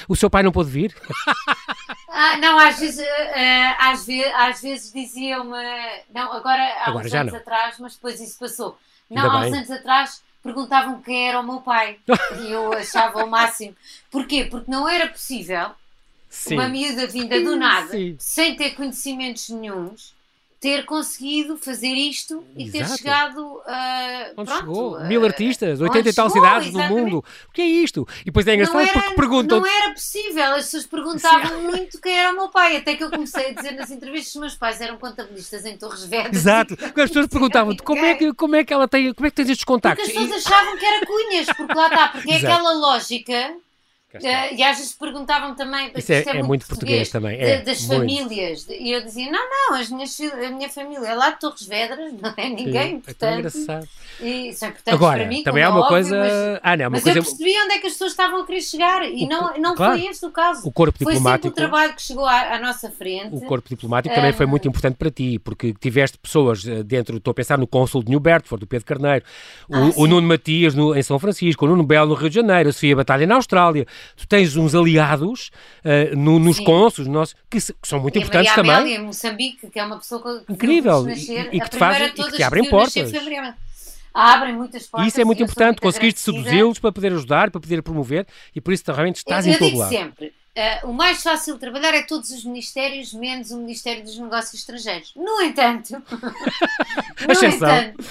o 0.07 0.15
seu 0.15 0.29
pai 0.29 0.41
não 0.41 0.51
pôde 0.51 0.69
vir? 0.69 0.95
Ah, 2.13 2.37
não, 2.37 2.59
às 2.59 2.77
vezes, 2.77 2.99
uh, 2.99 3.75
às, 3.79 4.05
ve 4.05 4.23
às 4.25 4.61
vezes 4.61 4.91
diziam-me. 4.91 5.57
Não, 6.13 6.33
agora 6.33 6.61
há 6.61 6.89
agora 6.89 7.07
uns 7.07 7.13
anos 7.13 7.31
não. 7.31 7.39
atrás, 7.39 7.79
mas 7.79 7.95
depois 7.95 8.19
isso 8.19 8.37
passou. 8.37 8.77
Não, 9.09 9.23
Ainda 9.23 9.33
há 9.33 9.39
uns 9.39 9.53
anos 9.53 9.71
atrás 9.71 10.23
perguntavam 10.43 11.01
quem 11.01 11.29
era 11.29 11.39
o 11.39 11.43
meu 11.43 11.61
pai. 11.61 11.99
e 12.43 12.51
eu 12.51 12.73
achava 12.73 13.23
o 13.23 13.29
máximo. 13.29 13.75
Porquê? 14.11 14.43
Porque 14.43 14.69
não 14.69 14.89
era 14.89 15.07
possível 15.07 15.71
Sim. 16.29 16.55
uma 16.55 16.67
miúda 16.67 17.07
vinda 17.07 17.39
do 17.41 17.55
nada, 17.55 17.87
Sim. 17.87 18.17
sem 18.19 18.57
ter 18.57 18.71
conhecimentos 18.71 19.47
nenhums 19.49 20.13
ter 20.61 20.85
conseguido 20.85 21.57
fazer 21.57 21.89
isto 21.89 22.45
e 22.55 22.65
Exato. 22.65 22.91
ter 22.91 22.97
chegado 22.97 23.61
a. 23.65 24.27
Uh, 24.29 24.33
onde 24.37 24.51
pronto, 24.51 24.59
chegou? 24.59 24.95
Uh, 24.95 25.07
Mil 25.07 25.25
artistas, 25.25 25.81
80 25.81 26.09
e 26.09 26.13
tal 26.13 26.29
cidades 26.29 26.67
exatamente. 26.67 26.93
no 26.93 27.01
mundo. 27.01 27.25
O 27.49 27.51
que 27.51 27.63
é 27.63 27.65
isto? 27.65 28.07
E 28.21 28.25
depois 28.25 28.45
é 28.45 28.53
engraçado 28.53 28.79
era, 28.79 28.93
porque 28.93 29.15
perguntam. 29.15 29.59
Não 29.59 29.65
era 29.65 29.91
possível, 29.91 30.53
as 30.53 30.65
pessoas 30.65 30.85
perguntavam 30.85 31.63
muito 31.63 31.99
quem 31.99 32.15
era 32.15 32.31
o 32.31 32.35
meu 32.35 32.49
pai. 32.49 32.77
Até 32.77 32.95
que 32.95 33.03
eu 33.03 33.09
comecei 33.09 33.47
a 33.49 33.53
dizer 33.53 33.71
nas 33.71 33.89
entrevistas 33.89 34.31
que 34.31 34.37
os 34.37 34.41
meus 34.41 34.55
pais 34.55 34.79
eram 34.79 34.97
contabilistas 34.97 35.65
em 35.65 35.75
Torres 35.75 36.05
Vedras. 36.05 36.35
Exato, 36.35 36.77
as 36.85 36.91
pessoas 36.91 37.25
perguntavam 37.25 37.75
como 37.77 38.05
é, 38.05 38.13
que, 38.13 38.31
como 38.35 38.55
é 38.55 38.63
que 38.63 38.71
ela 38.71 38.87
tem, 38.87 39.11
como 39.15 39.25
é 39.25 39.31
que 39.31 39.35
tens 39.37 39.49
estes 39.49 39.65
contactos? 39.65 40.05
Porque 40.05 40.19
as 40.19 40.25
pessoas 40.27 40.45
achavam 40.45 40.77
que 40.77 40.85
era 40.85 41.05
cunhas, 41.07 41.47
porque 41.57 41.73
lá 41.73 41.87
está, 41.87 42.07
porque 42.09 42.31
é 42.31 42.35
aquela 42.35 42.73
lógica 42.73 43.55
Uh, 44.13 44.55
e 44.55 44.63
às 44.63 44.77
vezes 44.77 44.93
perguntavam 44.93 45.55
também. 45.55 45.91
Isso 45.95 46.11
é, 46.11 46.23
é, 46.23 46.37
é, 46.37 46.43
muito 46.43 46.67
português, 46.67 47.09
português 47.09 47.09
também. 47.09 47.39
É, 47.39 47.57
de, 47.57 47.65
das 47.65 47.81
muito. 47.85 47.99
famílias. 47.99 48.67
E 48.69 48.91
eu 48.91 49.03
dizia: 49.03 49.31
não, 49.31 49.49
não, 49.49 49.79
as 49.79 49.89
minhas, 49.89 50.19
a 50.19 50.49
minha 50.49 50.69
família 50.69 51.07
é 51.07 51.15
lá 51.15 51.29
de 51.29 51.39
Torres 51.39 51.65
Vedras, 51.65 52.13
não 52.19 52.33
é 52.35 52.49
ninguém. 52.49 52.95
Sim, 52.95 52.99
portanto, 52.99 53.33
é 53.33 53.37
engraçado. 53.37 53.89
E 54.19 54.53
são 54.53 54.69
importantes 54.69 54.93
Agora, 54.93 55.19
para 55.19 55.27
mim. 55.27 55.43
Também 55.43 55.63
é 55.63 55.69
uma 55.69 55.79
óbvio, 55.79 55.89
coisa. 55.89 56.19
Mas, 56.19 56.59
ah, 56.61 56.77
não, 56.77 56.83
é 56.83 56.87
uma 56.87 56.91
mas 56.91 57.03
coisa... 57.03 57.19
eu 57.19 57.23
percebi 57.23 57.57
onde 57.63 57.73
é 57.73 57.79
que 57.79 57.87
as 57.87 57.93
pessoas 57.93 58.11
estavam 58.11 58.41
a 58.41 58.45
querer 58.45 58.61
chegar 58.61 59.03
e 59.09 59.23
o, 59.23 59.29
não, 59.29 59.57
não 59.57 59.75
claro, 59.75 59.97
foi 59.97 60.09
este 60.09 60.25
o 60.25 60.31
caso. 60.31 60.67
O 60.67 60.71
corpo 60.71 60.97
foi 60.97 61.13
diplomático. 61.13 61.43
Foi 61.43 61.49
sempre 61.49 61.65
o 61.65 61.69
trabalho 61.69 61.95
que 61.95 62.01
chegou 62.01 62.25
à, 62.25 62.55
à 62.55 62.59
nossa 62.59 62.91
frente. 62.91 63.33
O 63.33 63.41
corpo 63.41 63.69
diplomático 63.69 64.13
também 64.13 64.33
foi 64.33 64.45
muito 64.45 64.67
importante 64.67 64.95
para 64.95 65.09
ti, 65.09 65.39
porque 65.39 65.73
tiveste 65.79 66.17
pessoas 66.17 66.67
eh, 66.67 66.83
dentro, 66.83 67.17
estou 67.17 67.31
a 67.31 67.33
pensar 67.33 67.57
no 67.57 67.65
cônsul 67.65 68.03
de 68.03 68.09
New 68.09 68.19
Bedford, 68.19 68.59
do 68.59 68.67
Pedro 68.67 68.85
Carneiro, 68.85 69.25
o, 69.69 69.75
ah, 69.75 69.91
o 69.95 70.07
Nuno 70.07 70.27
Matias 70.27 70.75
no, 70.75 70.95
em 70.95 71.01
São 71.01 71.17
Francisco, 71.17 71.65
o 71.65 71.69
Nuno 71.69 71.83
Belo 71.83 72.09
no 72.09 72.15
Rio 72.15 72.29
de 72.29 72.35
Janeiro, 72.35 72.69
a 72.69 72.73
Sofia 72.73 72.95
Batalha 72.95 73.25
na 73.25 73.35
Austrália. 73.35 73.85
Tu 74.15 74.27
tens 74.27 74.55
uns 74.55 74.75
aliados 74.75 75.51
uh, 75.83 76.15
no, 76.15 76.39
nos 76.39 76.59
cônsulos 76.59 77.09
nossos, 77.09 77.35
que, 77.49 77.59
que, 77.59 77.87
são 77.87 77.99
muito 77.99 78.17
e 78.17 78.21
importantes 78.21 78.51
a 78.51 78.55
também. 78.55 78.71
Amélia, 78.71 78.97
em 78.97 79.03
Moçambique, 79.03 79.69
que 79.69 79.79
é 79.79 79.85
uma 79.85 79.97
pessoa 79.97 80.43
que 80.45 80.53
incrível 80.53 81.03
nascer, 81.03 81.49
e, 81.51 81.57
e 81.57 81.61
que 81.61 81.69
te 81.69 81.77
fazem 81.77 82.07
e 82.07 82.11
que 82.11 82.31
te 82.31 82.43
abrem 82.43 82.69
portas. 82.69 83.11
Abrem 84.13 84.53
muitas 84.53 84.87
portas. 84.87 85.07
Isso 85.07 85.21
é 85.21 85.25
muito 85.25 85.41
importante, 85.41 85.79
conseguiste 85.79 86.19
seduzi-los 86.19 86.79
para 86.79 86.91
poder 86.91 87.13
ajudar, 87.13 87.49
para 87.49 87.61
poder 87.61 87.81
promover 87.81 88.27
e 88.53 88.59
por 88.59 88.73
isso 88.73 88.83
realmente 88.87 89.17
estás 89.17 89.47
eu, 89.47 89.53
em 89.53 89.57
todo 89.57 89.77
lado. 89.77 89.89
sempre. 89.89 90.33
Uh, 90.53 90.89
o 90.89 90.93
mais 90.93 91.23
fácil 91.23 91.53
de 91.53 91.61
trabalhar 91.61 91.93
é 91.93 92.03
todos 92.03 92.29
os 92.29 92.43
ministérios, 92.43 93.13
menos 93.13 93.51
o 93.51 93.57
Ministério 93.57 94.03
dos 94.03 94.17
Negócios 94.17 94.55
Estrangeiros. 94.55 95.13
No 95.15 95.41
entanto, 95.41 95.93
no 97.25 97.45
entanto, 97.45 98.05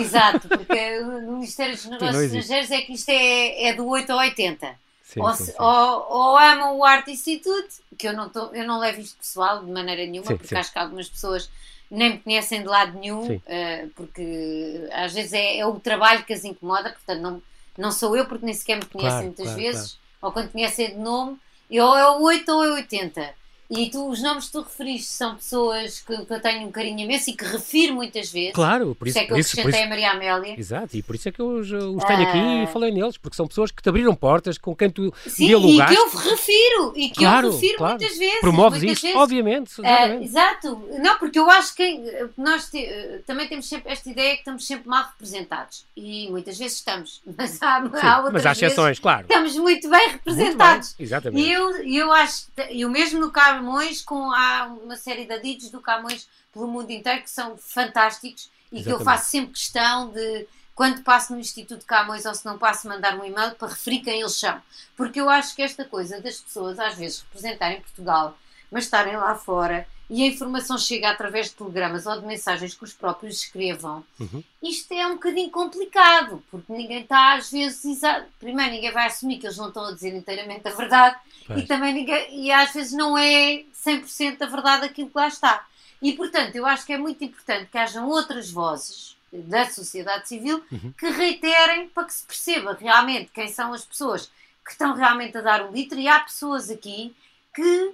exato, 0.00 0.48
porque 0.48 1.00
no 1.00 1.32
Ministério 1.32 1.74
dos 1.74 1.84
Negócios 1.84 2.22
Estrangeiros 2.22 2.70
é 2.70 2.80
que 2.80 2.94
isto 2.94 3.10
é, 3.10 3.68
é 3.68 3.74
do 3.74 3.86
8 3.86 4.10
ao 4.10 4.18
80. 4.18 4.87
Sim, 5.08 5.22
ou, 5.22 5.32
sim, 5.32 5.44
sim. 5.46 5.52
Ou, 5.58 6.06
ou, 6.10 6.36
amam 6.36 6.76
o 6.76 6.84
Arte 6.84 7.10
Institute, 7.10 7.76
que 7.96 8.06
eu 8.06 8.12
não, 8.12 8.28
tô, 8.28 8.52
eu 8.52 8.66
não 8.66 8.78
levo 8.78 9.00
isto 9.00 9.16
pessoal 9.16 9.64
de 9.64 9.70
maneira 9.70 10.04
nenhuma, 10.04 10.36
porque 10.36 10.54
acho 10.54 10.70
que 10.70 10.78
algumas 10.78 11.08
pessoas 11.08 11.50
nem 11.90 12.10
me 12.10 12.18
conhecem 12.18 12.60
de 12.60 12.68
lado 12.68 12.98
nenhum, 12.98 13.36
uh, 13.36 13.88
porque 13.96 14.86
às 14.92 15.14
vezes 15.14 15.32
é, 15.32 15.60
é, 15.60 15.66
o 15.66 15.80
trabalho 15.80 16.24
que 16.24 16.34
as 16.34 16.44
incomoda, 16.44 16.90
portanto 16.90 17.22
não, 17.22 17.42
não 17.78 17.90
sou 17.90 18.14
eu, 18.14 18.26
porque 18.26 18.44
nem 18.44 18.52
sequer 18.52 18.76
me 18.76 18.84
conhecem 18.84 19.10
claro, 19.10 19.24
muitas 19.24 19.46
claro, 19.46 19.60
vezes, 19.60 19.92
claro. 19.92 19.98
ou 20.20 20.32
quando 20.32 20.52
conhecem 20.52 20.90
de 20.90 20.98
nome, 20.98 21.38
ou 21.70 21.96
é 21.96 22.10
o 22.10 22.22
8 22.24 22.52
ou 22.52 22.64
é 22.64 22.68
o 22.68 22.74
80. 22.74 23.34
E 23.70 23.90
tu, 23.90 24.08
os 24.08 24.22
nomes 24.22 24.46
que 24.46 24.52
tu 24.52 24.62
referiste 24.62 25.08
são 25.10 25.34
pessoas 25.36 26.00
que, 26.00 26.16
que 26.24 26.32
eu 26.32 26.40
tenho 26.40 26.66
um 26.66 26.70
carinho 26.72 27.00
imenso 27.00 27.28
e 27.28 27.34
que 27.34 27.44
refiro 27.44 27.94
muitas 27.94 28.30
vezes. 28.32 28.52
Claro, 28.54 28.94
por 28.94 29.06
isso, 29.06 29.18
é 29.18 29.24
que 29.26 29.32
eu 29.32 29.36
isso, 29.36 29.50
acrescentei 29.60 29.80
isso- 29.80 29.86
a 29.86 29.90
Maria 29.90 30.10
Amélia. 30.12 30.58
Exato, 30.58 30.96
e 30.96 31.02
por 31.02 31.14
isso 31.14 31.28
é 31.28 31.32
que 31.32 31.40
eu 31.40 31.48
os, 31.48 31.70
os 31.70 32.04
tenho 32.04 32.22
aqui 32.22 32.38
Ah. 32.38 32.64
e 32.64 32.66
falei 32.68 32.90
neles, 32.90 33.18
porque 33.18 33.36
são 33.36 33.46
pessoas 33.46 33.70
que 33.70 33.82
te 33.82 33.88
abriram 33.90 34.14
portas, 34.14 34.56
com 34.56 34.74
quem 34.74 34.88
tu 34.88 35.12
Sim, 35.26 35.44
e 35.44 35.46
dialogaste. 35.48 35.94
que 35.94 36.00
eu 36.00 36.08
refiro. 36.30 36.92
E 36.96 37.08
que 37.10 37.16
Claro, 37.18 37.48
eu 37.48 37.52
refiro 37.52 37.76
claro. 37.78 37.98
muitas 37.98 38.16
vezes. 38.18 38.40
Promoves 38.40 38.78
muitas 38.82 38.96
isso, 38.98 39.06
vezes. 39.06 39.20
obviamente. 39.20 39.72
Ah, 39.84 40.08
exato, 40.16 40.82
não, 41.02 41.18
porque 41.18 41.38
eu 41.38 41.50
acho 41.50 41.74
que 41.74 42.02
nós 42.38 42.70
te- 42.70 42.86
eh, 42.86 43.20
também 43.26 43.48
temos 43.48 43.68
sempre 43.68 43.92
esta 43.92 44.08
ideia 44.08 44.32
que 44.32 44.38
estamos 44.38 44.66
sempre 44.66 44.88
mal 44.88 45.04
representados 45.10 45.84
e 45.94 46.28
muitas 46.30 46.56
vezes 46.58 46.78
estamos, 46.78 47.20
mas 47.36 47.60
há, 47.62 47.82
Sim, 47.82 47.90
há 48.00 48.16
outras 48.18 48.32
mas 48.32 48.46
há 48.46 48.48
vezes 48.50 48.62
exceções, 48.62 48.98
claro. 48.98 49.26
estamos 49.28 49.54
muito 49.56 49.90
bem 49.90 50.00
Muito 50.08 50.12
representados. 50.24 50.94
bem, 50.94 51.04
Exatamente. 51.04 51.46
E 51.46 51.52
eu, 51.52 51.84
e 51.84 51.96
eu 51.98 52.10
acho, 52.12 52.46
e 52.70 52.84
o 52.86 52.90
mesmo 52.90 53.20
no 53.20 53.30
Camões, 53.58 54.02
com, 54.02 54.30
há 54.32 54.66
uma 54.66 54.96
série 54.96 55.24
de 55.24 55.32
adidos 55.32 55.70
do 55.70 55.80
Camões 55.80 56.28
pelo 56.52 56.68
mundo 56.68 56.90
inteiro 56.90 57.22
que 57.22 57.30
são 57.30 57.56
fantásticos 57.56 58.50
e 58.70 58.82
que 58.82 58.88
eu 58.88 58.96
Exatamente. 58.96 59.04
faço 59.04 59.30
sempre 59.30 59.52
questão 59.52 60.10
de, 60.10 60.46
quando 60.74 61.02
passo 61.02 61.32
no 61.32 61.40
Instituto 61.40 61.84
Camões 61.84 62.24
ou 62.24 62.34
se 62.34 62.46
não 62.46 62.56
passo, 62.56 62.86
mandar 62.86 63.18
um 63.18 63.24
e-mail 63.24 63.56
para 63.56 63.68
referir 63.68 64.00
quem 64.00 64.20
eles 64.20 64.36
são. 64.36 64.62
Porque 64.96 65.20
eu 65.20 65.28
acho 65.28 65.56
que 65.56 65.62
esta 65.62 65.84
coisa 65.84 66.20
das 66.20 66.40
pessoas 66.40 66.78
às 66.78 66.94
vezes 66.96 67.22
representarem 67.22 67.80
Portugal, 67.80 68.38
mas 68.70 68.84
estarem 68.84 69.16
lá 69.16 69.34
fora 69.34 69.86
e 70.10 70.22
a 70.22 70.26
informação 70.26 70.78
chega 70.78 71.10
através 71.10 71.48
de 71.48 71.52
telegramas 71.56 72.06
ou 72.06 72.18
de 72.18 72.26
mensagens 72.26 72.72
que 72.74 72.82
os 72.84 72.94
próprios 72.94 73.42
escrevam, 73.42 74.02
Uhum. 74.18 74.42
isto 74.62 74.92
é 74.94 75.06
um 75.06 75.14
bocadinho 75.14 75.50
complicado, 75.50 76.42
porque 76.50 76.72
ninguém 76.72 77.02
está 77.02 77.34
às 77.34 77.50
vezes. 77.50 77.84
exa- 77.84 78.24
Primeiro, 78.40 78.72
ninguém 78.72 78.90
vai 78.90 79.06
assumir 79.06 79.38
que 79.38 79.46
eles 79.46 79.58
não 79.58 79.68
estão 79.68 79.84
a 79.84 79.92
dizer 79.92 80.14
inteiramente 80.16 80.66
a 80.66 80.70
verdade 80.72 81.16
Pois. 81.46 81.60
e 81.60 81.66
também 81.66 81.92
ninguém, 81.92 82.42
e 82.42 82.50
às 82.50 82.72
vezes 82.72 82.92
não 82.92 83.18
é 83.18 83.64
100% 83.74 84.40
a 84.42 84.46
verdade 84.46 84.86
aquilo 84.86 85.10
que 85.10 85.16
lá 85.18 85.28
está. 85.28 85.66
E 86.00 86.12
portanto, 86.14 86.54
eu 86.56 86.64
acho 86.64 86.86
que 86.86 86.92
é 86.94 86.98
muito 86.98 87.22
importante 87.22 87.68
que 87.70 87.76
hajam 87.76 88.08
outras 88.08 88.50
vozes 88.50 89.14
da 89.30 89.68
sociedade 89.68 90.26
civil 90.26 90.62
Uhum. 90.72 90.90
que 90.98 91.10
reiterem 91.10 91.86
para 91.90 92.04
que 92.04 92.14
se 92.14 92.24
perceba 92.24 92.72
realmente 92.80 93.30
quem 93.34 93.48
são 93.48 93.74
as 93.74 93.84
pessoas 93.84 94.30
que 94.64 94.70
estão 94.72 94.94
realmente 94.94 95.36
a 95.36 95.42
dar 95.42 95.66
o 95.66 95.70
litro 95.72 95.98
e 95.98 96.08
há 96.08 96.18
pessoas 96.20 96.70
aqui 96.70 97.14
que 97.54 97.92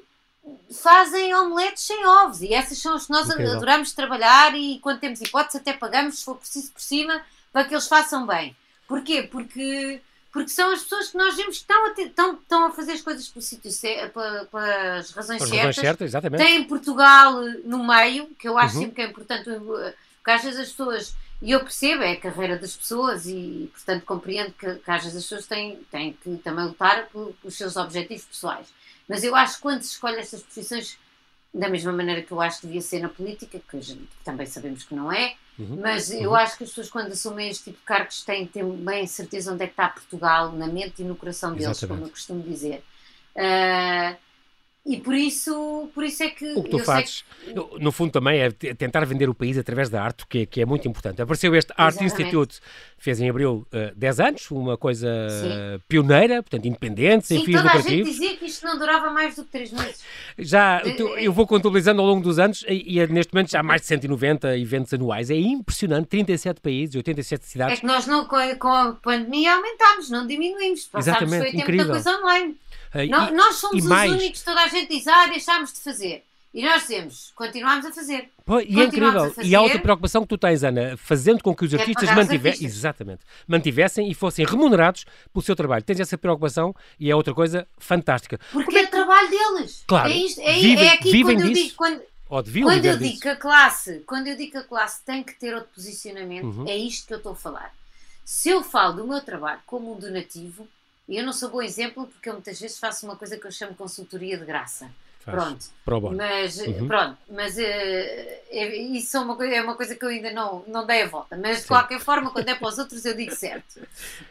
fazem 0.71 1.35
omeletes 1.35 1.83
sem 1.85 2.07
ovos 2.07 2.43
e 2.43 2.53
essas 2.53 2.79
são 2.79 2.95
as 2.95 3.07
que 3.07 3.13
nós 3.13 3.29
Incrível. 3.29 3.53
adoramos 3.57 3.93
trabalhar 3.93 4.55
e 4.55 4.79
quando 4.81 5.01
temos 5.01 5.21
hipótese 5.21 5.59
até 5.59 5.73
pagamos 5.73 6.19
se 6.19 6.25
for 6.25 6.37
preciso 6.37 6.73
por 6.73 6.81
cima 6.81 7.23
para 7.53 7.65
que 7.65 7.75
eles 7.75 7.87
façam 7.89 8.27
bem. 8.27 8.55
Porquê? 8.87 9.23
Porque, 9.23 10.01
porque 10.33 10.51
são 10.51 10.71
as 10.73 10.83
pessoas 10.83 11.09
que 11.09 11.17
nós 11.17 11.35
vemos 11.37 11.57
que 11.57 11.63
estão 11.63 11.87
a, 11.87 11.91
ter- 11.91 12.09
estão, 12.09 12.35
estão 12.35 12.65
a 12.67 12.71
fazer 12.73 12.93
as 12.93 13.01
coisas 13.01 13.29
pelo 13.29 13.43
sítio 13.43 13.71
pelas 14.13 15.11
razões 15.13 15.43
As 15.43 15.51
razões 15.51 15.77
certas. 15.77 16.09
exatamente. 16.11 16.45
Tem 16.45 16.65
Portugal 16.65 17.41
no 17.65 17.87
meio, 17.87 18.27
que 18.39 18.49
eu 18.49 18.59
acho 18.59 18.75
Uhum. 18.77 18.81
sempre 18.83 18.97
que 18.97 19.03
é 19.03 19.07
importante, 19.07 19.49
eh, 19.49 19.95
porque 20.17 20.31
às 20.31 20.43
vezes 20.43 20.61
as 20.61 20.69
pessoas, 20.71 21.15
e 21.41 21.51
eu 21.53 21.61
percebo, 21.61 22.03
é 22.03 22.13
a 22.13 22.21
carreira 22.21 22.59
das 22.59 22.77
pessoas 22.77 23.27
e, 23.27 23.71
portanto, 23.73 24.05
compreendo 24.05 24.53
que, 24.53 24.75
que 24.75 24.91
às 24.91 25.03
vezes 25.05 25.17
as 25.19 25.23
pessoas 25.25 25.47
têm, 25.47 25.77
têm 25.91 26.13
que 26.13 26.37
também 26.39 26.67
lutar 26.67 27.07
pelos 27.07 27.55
seus 27.57 27.77
objetivos 27.77 28.25
pessoais. 28.25 28.67
Mas 29.09 29.23
eu 29.25 29.35
acho 29.35 29.57
que 29.57 29.63
quando 29.63 29.83
se 29.83 29.93
escolhe 29.93 30.19
estas 30.19 30.43
profissões, 30.43 30.99
da 31.53 31.69
mesma 31.69 31.93
maneira 31.93 32.23
que 32.23 32.33
eu 32.33 32.41
acho 32.41 32.61
que 32.61 32.67
devia 32.67 32.81
ser 32.83 33.01
na 33.01 33.09
política, 33.09 33.61
que 33.71 33.81
gente 33.81 34.09
também 34.25 34.47
sabemos 34.47 34.83
que 34.85 34.95
não 34.95 35.13
é, 35.13 35.37
Uhum. 35.59 35.79
mas 35.81 36.11
eu 36.11 36.31
Uhum. 36.31 36.37
acho 36.37 36.59
que 36.59 36.65
as 36.65 36.71
pessoas, 36.71 36.91
quando 36.91 37.13
assumem 37.13 37.49
este 37.49 37.65
tipo 37.65 37.79
de 37.79 37.85
cargos, 37.85 38.25
têm 38.25 38.45
ter 38.47 38.65
bem 38.65 39.07
certeza 39.07 39.53
onde 39.53 39.63
é 39.63 39.67
que 39.67 39.73
está 39.73 39.89
Portugal, 39.89 40.51
na 40.53 40.67
mente 40.67 41.03
e 41.03 41.05
no 41.05 41.15
coração 41.15 41.53
deles, 41.53 41.69
Exatamente. 41.79 41.89
como 42.01 42.07
eu 42.07 42.11
costumo 42.11 42.43
dizer. 42.43 42.83
Ah, 43.37 44.17
e 44.87 44.99
por 44.99 45.15
isso, 45.15 45.89
por 45.95 46.05
isso 46.05 46.23
é 46.23 46.29
que. 46.29 46.53
O 46.55 46.63
que 46.63 46.71
tu 46.71 46.79
fazes, 46.79 47.25
no- 47.55 47.79
no 47.79 47.91
fundo, 47.93 48.13
também 48.13 48.39
é 48.41 48.51
te- 48.51 48.75
tentar 48.75 49.05
vender 49.07 49.29
o 49.31 49.35
país 49.35 49.57
através 49.57 49.89
da 49.89 50.03
arte, 50.03 50.25
o 50.25 50.27
que 50.27 50.41
é, 50.41 50.47
que 50.47 50.61
é 50.61 50.67
muito 50.67 50.87
importante. 50.87 51.23
Apareceu 51.23 51.55
este 51.55 51.73
Art 51.77 51.95
Exatamente. 52.01 52.23
Institute, 52.23 52.61
fez 52.99 53.19
em 53.21 53.31
abril 53.31 53.67
eh, 53.73 53.93
10 53.97 54.21
anos, 54.21 54.51
uma 54.51 54.77
coisa 54.77 55.09
Sim. 55.31 55.81
pioneira, 55.89 56.43
portanto, 56.43 56.67
independente, 56.67 57.27
sem 57.27 57.39
Sim, 57.39 57.45
fins 57.47 57.57
toda 57.57 57.73
a 57.73 57.81
gente 57.81 58.05
dizia 58.05 58.37
que 58.37 58.45
isto 58.45 58.67
não 58.67 58.79
durava 58.79 59.11
mais 59.11 59.37
do 59.37 59.45
que 59.45 59.51
três 59.51 59.73
meses. 59.73 60.03
Já, 60.39 60.81
tu- 60.81 61.17
eh, 61.17 61.27
eu 61.27 61.33
vou 61.33 61.47
contabilizando 61.47 62.03
ao 62.03 62.07
longo 62.07 62.23
dos 62.23 62.39
anos 62.39 62.63
e, 62.69 62.99
e 62.99 63.07
neste 63.07 63.33
momento 63.33 63.51
já 63.51 63.61
há 63.61 63.63
mais 63.63 63.81
de 63.81 63.87
190 63.87 64.59
eventos 64.59 64.93
anuais. 64.93 65.31
É 65.31 65.35
impressionante, 65.37 66.09
37 66.09 66.61
países, 66.61 66.95
87 66.95 67.43
É 67.43 67.47
cidades. 67.47 67.81
que 67.81 67.87
nós 67.87 68.07
não, 68.07 68.27
com, 68.27 68.37
a, 68.37 68.55
com 68.55 68.69
a 68.69 68.93
pandemia 68.93 69.55
aumentámos, 69.55 70.11
não 70.11 70.27
diminuímos. 70.27 70.85
Passámos 70.87 71.23
Exatamente, 71.23 71.39
foi 71.41 71.49
a 71.49 71.53
ter 71.53 71.59
incrível. 71.59 71.87
muita 71.87 72.03
coisa 72.03 72.21
online. 72.21 72.57
Eh, 72.95 73.07
Nó- 73.07 73.29
e- 73.29 73.33
nós 73.33 73.57
somos 73.57 73.83
os 73.83 73.89
mais. 73.89 74.11
únicos, 74.13 74.43
toda 74.43 74.61
a 74.63 74.69
gente 74.69 74.89
diz, 74.89 75.07
ah, 75.09 75.27
deixámos 75.27 75.73
de 75.73 75.81
fazer. 75.81 76.25
E 76.55 76.63
nós 76.65 76.83
dizemos, 76.83 77.33
continuamos 77.35 77.85
a 77.85 77.91
fazer. 77.93 78.31
Pô, 78.47 78.61
e 78.61 78.81
é 78.81 78.85
incrível. 78.85 79.09
a 79.25 79.27
E 79.27 79.29
há 79.29 79.33
fazer. 79.33 79.57
outra 79.57 79.79
preocupação 79.81 80.23
que 80.23 80.29
tu 80.29 80.39
tens, 80.39 80.63
Ana, 80.63 80.97
fazendo 80.97 81.43
com 81.43 81.53
que 81.53 81.65
os 81.65 81.75
É 81.75 81.79
artistas 81.81 82.09
artistas. 82.09 82.61
exatamente, 82.63 83.23
mantivessem 83.49 84.09
e 84.09 84.15
fossem 84.15 84.47
remunerados 84.47 85.05
pelo 85.33 85.43
seu 85.45 85.57
trabalho. 85.57 85.83
Tens 85.83 85.99
essa 85.99 86.17
preocupação 86.17 86.73
e 87.01 87.11
é 87.11 87.17
outra 87.17 87.35
coisa 87.35 87.67
fantástica. 87.77 88.39
Porque 88.53 88.77
é 88.79 88.85
o 88.85 88.89
trabalho 88.89 89.29
deles. 89.29 89.83
Claro, 89.85 90.13
É, 90.13 90.17
isto, 90.17 90.41
é, 90.43 90.53
vivem- 90.53 90.87
é 90.87 90.93
aqui 90.93 91.11
vivem 91.11 91.37
quando 91.37 91.41
eu 91.41 91.49
disso. 91.53 91.63
digo, 91.65 91.77
quando, 91.77 92.03
quando 92.29 92.85
eu 92.85 92.99
digo 92.99 93.11
disso. 93.11 93.21
que 93.23 93.29
a 93.29 93.37
classe, 93.37 94.05
quando 94.07 94.27
eu 94.29 94.37
digo 94.37 94.53
que 94.53 94.59
a 94.59 94.63
classe 94.65 95.03
tem 95.05 95.25
que 95.25 95.35
ter 95.35 95.55
outro 95.57 95.71
posicionamento, 95.75 96.45
Uhum. 96.47 96.69
é 96.69 96.77
isto 96.77 97.09
que 97.09 97.15
eu 97.15 97.19
estou 97.19 97.33
a 97.33 97.37
falar. 97.37 97.75
Se 98.25 98.49
eu 98.51 98.63
falo 98.63 98.93
do 98.95 99.07
meu 99.09 99.21
trabalho 99.21 99.59
como 99.67 99.93
um 99.93 99.99
donativo, 99.99 100.69
e 101.09 101.17
eu 101.17 101.25
não 101.25 101.33
sou 101.33 101.51
bom 101.51 101.63
exemplo 101.63 102.07
porque 102.07 102.29
eu 102.29 102.35
muitas 102.35 102.59
vezes 102.61 102.79
faço 102.79 103.07
uma 103.07 103.17
coisa 103.17 103.37
que 103.39 103.47
eu 103.47 103.53
chamo 103.53 103.75
consultoria 103.75 104.37
de 104.39 104.45
graça. 104.45 104.91
Faz. 105.21 105.37
Pronto. 105.43 105.65
Pro 105.87 106.01
bono. 106.03 106.17
Mas, 106.19 106.59
Uhum. 106.59 106.87
pronto, 106.87 107.17
mas 107.31 107.57
eh, 107.59 108.43
é- 108.51 108.77
isso 108.77 109.17
é 109.17 109.21
uma, 109.21 109.35
coisa, 109.37 109.55
é 109.55 109.63
uma 109.63 109.75
coisa 109.75 109.95
que 109.95 110.05
eu 110.05 110.11
ainda 110.11 110.31
não, 110.33 110.63
não 110.67 110.87
dei 110.87 111.01
a 111.03 111.07
volta. 111.09 111.35
Mas 111.35 111.57
de 111.57 111.63
Sim. 111.63 111.69
qualquer 111.69 111.99
forma, 111.99 112.31
quando 112.31 112.47
é 112.47 112.55
para 112.55 112.69
os 112.69 112.77
outros, 112.79 113.03
eu 113.07 113.17
digo 113.17 113.35
certo. 113.35 113.81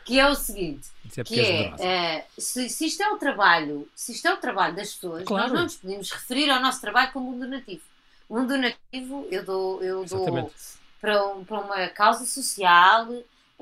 Que 0.06 0.20
é 0.20 0.28
o 0.30 0.36
seguinte: 0.36 0.88
é 1.18 1.24
que 1.24 1.40
é, 1.42 1.74
eh, 1.80 2.26
se, 2.38 2.70
se 2.70 2.86
isto 2.86 3.02
é 3.02 3.10
o 3.12 3.18
trabalho, 3.18 3.90
se 3.96 4.12
isto 4.12 4.28
é 4.28 4.34
o 4.34 4.38
trabalho 4.38 4.76
das 4.76 4.94
pessoas, 4.94 5.24
Claro. 5.24 5.46
nós 5.46 5.52
não 5.54 5.64
nos 5.64 5.76
podemos 5.78 6.12
referir 6.12 6.50
ao 6.52 6.62
nosso 6.62 6.80
trabalho 6.80 7.12
como 7.12 7.32
um 7.36 7.40
donativo. 7.40 7.82
Um 8.30 8.46
donativo 8.46 9.28
eu 9.32 9.44
dou, 9.44 9.84
eu 9.84 10.06
dou 10.06 10.52
para, 11.02 11.26
um- 11.26 11.44
para 11.44 11.60
uma 11.60 11.88
causa 11.90 12.24
social, 12.26 13.08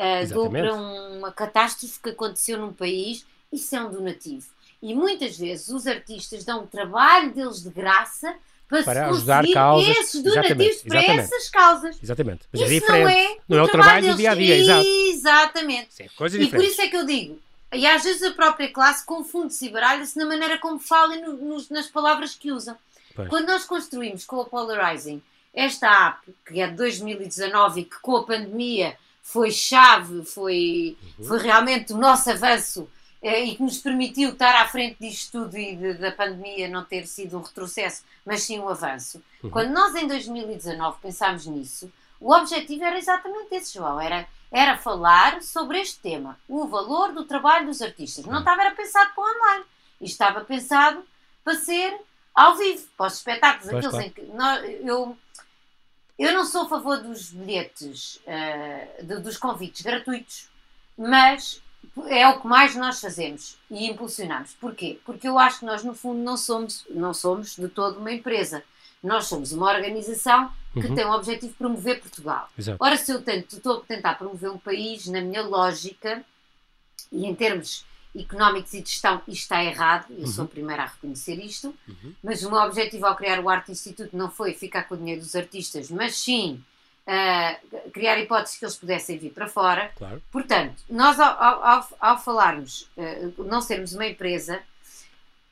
eh, 0.03 0.25
dou 0.25 0.49
para 0.49 0.73
uma 0.73 1.31
catástrofe 1.31 1.99
que 2.01 2.09
aconteceu 2.09 2.57
num 2.59 2.73
país, 2.73 3.25
isso 3.51 3.75
é 3.75 3.81
um 3.83 3.91
donativo. 3.91 4.47
E 4.81 4.95
muitas 4.95 5.37
vezes 5.37 5.69
os 5.69 5.85
artistas 5.85 6.43
dão 6.43 6.63
o 6.63 6.67
trabalho 6.67 7.31
deles 7.33 7.61
de 7.61 7.69
graça 7.69 8.33
para, 8.67 8.83
Para 8.83 9.07
ajudar 9.09 9.45
causas. 9.51 9.97
esses 9.97 10.23
donativos 10.23 10.57
Exatamente, 10.65 10.87
para 10.87 10.97
exatamente. 10.99 11.25
essas 11.25 11.49
causas. 11.49 11.97
Exatamente. 12.01 12.41
Mas 12.51 12.61
é 12.61 12.65
Isso 12.65 12.73
diferente. 12.73 13.03
não 13.03 13.09
é, 13.09 13.37
Não 13.49 13.57
é 13.57 13.63
o 13.63 13.67
trabalho 13.67 14.11
do 14.11 14.17
dia 14.17 14.31
a 14.31 14.35
dia, 14.35 14.55
deles. 14.55 14.67
exato. 14.67 14.87
Exatamente. 14.87 15.89
É 16.03 16.07
coisa 16.17 16.41
E 16.41 16.47
por 16.47 16.63
isso 16.63 16.81
é 16.81 16.87
que 16.87 16.95
eu 16.97 17.05
digo, 17.05 17.37
e 17.73 17.85
às 17.85 18.03
vezes 18.03 18.23
a 18.23 18.31
própria 18.31 18.69
classe 18.71 19.05
confunde-se 19.05 19.65
e 19.65 19.69
baralha-se 19.69 20.17
na 20.17 20.25
maneira 20.25 20.57
como 20.57 20.79
fala 20.79 21.15
e 21.15 21.21
no- 21.21 21.63
nas 21.69 21.87
palavras 21.87 22.33
que 22.35 22.51
usam. 22.51 22.75
Pois. 23.15 23.27
Quando 23.29 23.47
nós 23.47 23.65
construímos 23.65 24.25
com 24.25 24.39
a 24.41 24.45
Polarizing 24.45 25.21
esta 25.53 25.87
app, 26.07 26.33
que 26.47 26.59
é 26.61 26.67
de 26.67 26.75
2019 26.75 27.81
e 27.81 27.83
que 27.85 27.99
com 28.01 28.15
a 28.15 28.23
pandemia 28.23 28.95
foi 29.21 29.51
chave, 29.51 30.25
foi, 30.25 30.97
Uhum. 31.19 31.25
foi 31.25 31.39
realmente 31.39 31.93
o 31.93 31.97
nosso 31.97 32.29
avanço 32.29 32.89
eh, 33.21 33.43
e 33.45 33.55
que 33.55 33.62
nos 33.63 33.77
permitiu 33.77 34.31
estar 34.31 34.55
à 34.62 34.67
frente 34.67 34.97
disto 34.99 35.43
tudo 35.43 35.55
e 35.57 35.75
de- 35.75 35.93
da 35.93 36.12
pandemia 36.12 36.67
não 36.67 36.84
ter 36.84 37.05
sido 37.05 37.38
um 37.38 37.41
retrocesso, 37.41 38.03
mas 38.25 38.41
sim 38.43 38.60
um 38.60 38.67
avanço. 38.67 39.21
Uhum. 39.43 39.49
Quando 39.51 39.69
nós 39.71 39.93
em 39.95 40.07
2019 40.07 40.97
pensámos 41.01 41.45
nisso, 41.45 41.91
o 42.19 42.34
objetivo 42.34 42.84
era 42.84 42.97
exatamente 42.97 43.53
esse, 43.53 43.75
João, 43.75 43.99
era, 44.01 44.27
era 44.51 44.75
falar 44.77 45.41
sobre 45.43 45.79
este 45.79 45.99
tema, 45.99 46.38
o 46.49 46.67
valor 46.67 47.13
do 47.13 47.23
trabalho 47.23 47.67
dos 47.67 47.81
artistas. 47.81 48.25
Não 48.25 48.34
Uhum. 48.34 48.39
estava 48.39 48.62
era 48.63 48.75
pensado 48.75 49.12
para 49.13 49.23
online, 49.23 49.65
estava 50.01 50.41
pensado 50.41 51.03
para 51.43 51.55
ser 51.55 51.95
ao 52.34 52.55
vivo, 52.55 52.88
para 52.97 53.07
os 53.07 53.13
espetáculos, 53.15 53.69
Pois, 53.69 53.86
aqueles 53.86 54.05
em 54.07 54.10
que 54.10 54.21
nós- 54.34 54.63
eu, 54.84 55.15
eu 56.23 56.34
não 56.34 56.45
sou 56.45 56.63
a 56.63 56.69
favor 56.69 56.97
dos 57.01 57.31
bilhetes, 57.31 58.19
eh, 58.25 59.01
de- 59.03 59.19
dos 59.19 59.38
convites 59.38 59.81
gratuitos, 59.81 60.49
mas 60.97 61.62
é 62.07 62.27
o 62.27 62.39
que 62.39 62.47
mais 62.47 62.75
nós 62.75 62.99
fazemos 63.01 63.57
e 63.69 63.88
impulsionamos. 63.89 64.53
Porquê? 64.60 64.99
Porque 65.05 65.27
eu 65.27 65.38
acho 65.39 65.60
que 65.60 65.65
nós, 65.65 65.84
no 65.84 65.93
fundo, 65.93 66.19
não 66.21 66.38
somos, 66.38 66.86
não 66.89 67.13
somos 67.13 67.55
de 67.55 67.67
todo 67.67 67.97
uma 67.99 68.12
empresa. 68.12 68.63
Nós 69.03 69.25
somos 69.25 69.51
uma 69.51 69.67
organização 69.71 70.51
que 70.73 70.88
Uhum. 70.88 70.95
tem 70.95 71.05
o 71.05 71.12
objetivo 71.12 71.51
de 71.51 71.57
promover 71.57 71.99
Portugal. 71.99 72.49
Exato. 72.57 72.77
Ora, 72.79 72.95
se 72.97 73.12
eu 73.12 73.21
tento, 73.21 73.57
estou 73.57 73.77
a 73.77 73.81
tentar 73.81 74.13
promover 74.15 74.51
um 74.51 74.57
país, 74.60 75.07
na 75.07 75.21
minha 75.21 75.41
lógica, 75.41 76.23
e 77.12 77.25
em 77.25 77.34
termos 77.36 77.84
económicos 78.17 78.74
e 78.74 78.82
de 78.82 78.89
gestão, 78.89 79.21
isto 79.28 79.41
está 79.43 79.63
errado, 79.63 80.06
eu 80.17 80.28
sou 80.28 80.43
a 80.45 80.47
primeira 80.47 80.84
a 80.84 80.88
reconhecer 80.88 81.36
isto, 81.36 81.74
Uhum. 81.88 82.13
mas 82.24 82.43
o 82.43 82.50
meu 82.52 82.60
objetivo 82.60 83.06
ao 83.06 83.15
criar 83.15 83.39
o 83.39 83.50
Arte 83.50 83.71
Instituto 83.71 84.15
não 84.15 84.30
foi 84.30 84.54
ficar 84.54 84.84
com 84.84 84.95
o 84.95 84.97
dinheiro 84.97 85.21
dos 85.21 85.36
artistas, 85.36 85.89
mas 85.89 86.17
sim 86.17 86.62
ah, 87.08 87.58
criar 87.93 88.19
hipóteses 88.19 88.58
que 88.58 88.65
eles 88.65 88.76
pudessem 88.76 89.17
vir 89.17 89.32
para 89.32 89.47
fora. 89.47 89.91
Claro. 89.97 90.21
Portanto, 90.32 90.84
nós 90.89 91.19
ao, 91.19 91.41
ao- 91.41 91.88
ao- 92.00 92.17
falarmos, 92.19 92.88
ah, 92.97 93.02
não 93.39 93.62
sermos 93.62 93.93
uma 93.93 94.06
empresa, 94.06 94.62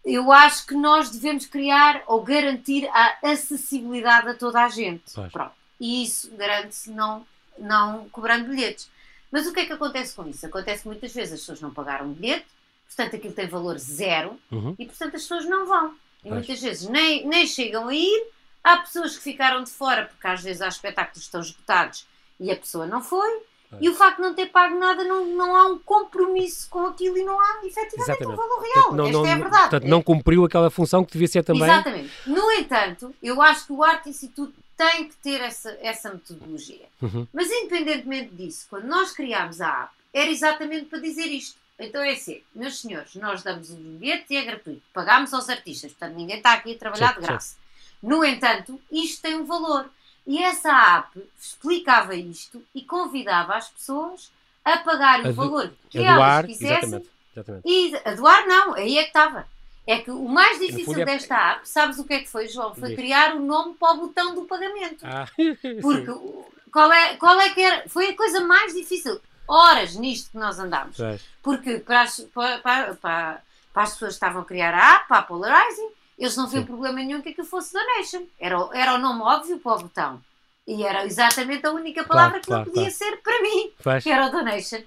eu 0.06 0.32
acho 0.32 0.66
que 0.68 0.76
nós 0.76 1.10
devemos 1.10 1.46
criar 1.46 2.04
ou 2.08 2.22
garantir 2.24 2.88
a 2.94 3.18
acessibilidade 3.24 4.30
a 4.30 4.34
toda 4.34 4.64
a 4.64 4.70
gente. 4.70 5.04
Pois. 5.14 5.32
Pronto. 5.32 5.52
E 5.80 6.04
isso 6.04 6.30
garante-se 6.36 6.92
não, 6.92 7.26
não 7.58 8.08
cobrando 8.10 8.50
bilhetes. 8.50 8.90
Mas 9.32 9.46
o 9.48 9.54
que 9.54 9.60
é 9.62 9.66
que 9.66 9.74
acontece 9.74 10.16
com 10.16 10.28
isso? 10.28 10.46
Acontece 10.46 10.82
que 10.84 10.88
muitas 10.88 11.14
vezes 11.14 11.34
as 11.34 11.40
pessoas 11.42 11.62
não 11.62 11.72
pagaram 11.72 12.12
bilhete, 12.14 12.46
portanto 12.88 13.16
aquilo 13.16 13.34
tem 13.34 13.48
valor 13.48 13.78
zero 13.78 14.40
Uhum. 14.52 14.76
e 14.80 14.86
portanto 14.86 15.16
as 15.16 15.22
pessoas 15.22 15.46
não 15.46 15.66
vão. 15.68 15.94
E 16.24 16.30
Pois. 16.30 16.34
muitas 16.34 16.62
vezes 16.62 16.88
nem, 16.90 17.26
nem 17.28 17.46
chegam 17.48 17.88
a 17.88 17.94
ir. 17.94 18.28
Há 18.64 18.78
pessoas 18.78 19.16
que 19.16 19.24
ficaram 19.24 19.64
de 19.64 19.70
fora 19.72 20.06
porque 20.06 20.28
às 20.28 20.42
vezes 20.42 20.62
há 20.62 20.68
espetáculos 20.68 21.20
que 21.20 21.26
estão 21.26 21.40
esgotados 21.42 22.06
e 22.40 22.52
a 22.52 22.56
pessoa 22.56 22.86
não 22.86 23.02
foi. 23.02 23.30
Pois. 23.70 23.82
E 23.84 23.88
o 23.90 23.94
facto 23.96 24.18
de 24.18 24.24
não 24.24 24.34
ter 24.34 24.48
pago 24.48 24.78
nada, 24.80 25.04
não, 25.04 25.26
não 25.28 25.56
há 25.56 25.66
um 25.68 25.78
compromisso 25.80 26.68
com 26.70 26.88
aquilo 26.88 27.18
e 27.20 27.24
não 27.24 27.40
há 27.40 27.60
efetivamente 27.64 28.02
Exatamente. 28.02 28.34
um 28.34 28.36
valor 28.36 28.62
real. 28.62 28.74
Portanto, 28.74 28.96
não, 28.98 29.06
Esta 29.06 29.18
não, 29.20 29.26
é 29.28 29.32
a 29.32 29.36
verdade. 29.38 29.62
portanto, 29.70 29.84
não 29.88 30.02
cumpriu 30.02 30.44
aquela 30.44 30.70
função 30.72 31.06
que 31.06 31.14
devia 31.14 31.28
ser 31.28 31.44
também. 31.44 31.64
Exatamente. 31.64 32.12
No 32.26 32.52
entanto, 32.52 33.16
eu 33.22 33.40
acho 33.42 33.68
que 33.68 33.72
o 33.74 33.84
Arte 33.84 34.10
Instituto 34.10 34.54
tem 34.80 35.10
que 35.10 35.16
ter 35.18 35.42
essa, 35.42 35.78
essa 35.82 36.14
metodologia. 36.14 36.86
Uhum. 37.02 37.28
Mas 37.34 37.52
independentemente 37.52 38.34
disso, 38.34 38.66
quando 38.70 38.86
nós 38.86 39.12
criámos 39.12 39.60
a 39.60 39.84
app, 39.84 39.94
era 40.14 40.30
exatamente 40.32 40.86
para 40.86 41.00
dizer 41.00 41.26
isto. 41.26 41.60
Então 41.78 42.02
é 42.02 42.12
assim, 42.14 42.42
meus 42.56 42.80
senhores, 42.80 43.14
nós 43.16 43.44
damos 43.44 43.70
o 43.72 43.76
bilhete 43.76 44.34
e 44.34 44.38
é 44.38 44.46
gratuito. 44.46 44.82
Pagámos 44.94 45.34
aos 45.34 45.50
artistas, 45.50 45.92
portanto 45.92 46.16
ninguém 46.16 46.38
está 46.38 46.54
aqui 46.54 46.74
a 46.76 46.78
trabalhar 46.78 47.08
Certo, 47.08 47.20
de 47.20 47.28
graça. 47.28 47.58
No 48.02 48.24
entanto, 48.24 48.82
isto 48.90 49.22
tem 49.22 49.36
um 49.36 49.46
valor. 49.46 49.90
E 50.26 50.42
essa 50.42 50.72
app 50.98 51.22
explicava 51.38 52.16
isto 52.16 52.64
e 52.74 52.82
convidava 52.82 53.56
as 53.56 53.68
pessoas 53.68 54.32
a 54.64 54.78
pagar 54.78 55.26
A 55.26 55.30
o 55.30 55.34
valor 55.34 55.74
que 55.90 55.98
A 55.98 56.04
elas 56.04 56.16
doar, 56.16 56.46
quisessem 56.48 56.78
exatamente. 56.78 57.10
exatamente. 57.34 57.64
e 57.66 57.96
a 58.06 58.14
doar 58.16 58.48
não, 58.48 58.74
aí 58.76 58.98
é 58.98 59.02
que 59.02 59.08
estava. 59.08 59.46
É 59.92 59.98
que 60.02 60.12
o 60.12 60.28
mais 60.30 60.60
difícil 60.60 61.00
é- 61.02 61.06
desta 61.06 61.36
app, 61.54 61.68
sabes 61.68 61.98
o 61.98 62.04
que 62.04 62.14
é 62.14 62.20
que 62.20 62.30
foi, 62.30 62.48
João? 62.48 62.76
Foi 62.76 62.96
criar 62.96 63.36
o 63.36 63.40
nome 63.40 63.74
para 63.74 63.94
o 63.96 64.02
botão 64.02 64.36
do 64.36 64.44
pagamento. 64.44 65.04
Ah, 65.04 65.26
Porque 65.82 66.12
sim. 66.12 66.44
qual 66.72 66.92
é, 66.94 67.16
qual 67.16 67.42
é 67.42 67.50
que 67.50 67.60
era? 67.62 67.90
Foi 67.90 68.10
a 68.10 68.16
coisa 68.16 68.42
mais 68.42 68.74
difícil. 68.76 69.20
Horas 69.48 69.96
nisto 69.96 70.30
que 70.30 70.38
nós 70.38 70.60
andámos. 70.60 70.96
Pois. 70.96 71.22
Porque 71.42 71.80
para 71.80 72.02
as, 72.04 72.20
para, 72.20 72.60
para, 72.60 72.94
para- 72.96 73.42
as 73.74 73.94
pessoas 73.94 74.10
que 74.12 74.16
estavam 74.16 74.44
a 74.44 74.46
criar 74.46 74.76
a 74.76 74.96
app, 74.98 75.08
para 75.08 75.18
a 75.18 75.24
Polarizing, 75.24 75.90
eles 76.20 76.36
não 76.38 76.46
viam 76.48 76.64
problema 76.66 77.00
nenhum 77.00 77.22
que 77.22 77.30
aquilo 77.30 77.48
fosse 77.48 77.74
donation. 77.74 78.28
Era, 78.40 78.60
o- 78.60 78.72
era 78.74 78.94
o 78.94 78.98
nome 79.00 79.22
óbvio 79.24 79.58
para 79.58 79.72
o 79.76 79.80
botão. 79.80 80.22
E 80.68 80.84
era 80.84 81.04
exatamente 81.04 81.66
a 81.66 81.72
única 81.72 82.04
palavra 82.04 82.40
que 82.42 82.46
claro, 82.46 82.66
não 82.66 82.72
podia 82.74 82.92
ser 82.92 83.18
para 83.24 83.42
mim, 83.42 83.72
Pois. 83.84 84.04
que 84.04 84.12
era 84.12 84.28
o 84.28 84.30
donation. 84.32 84.82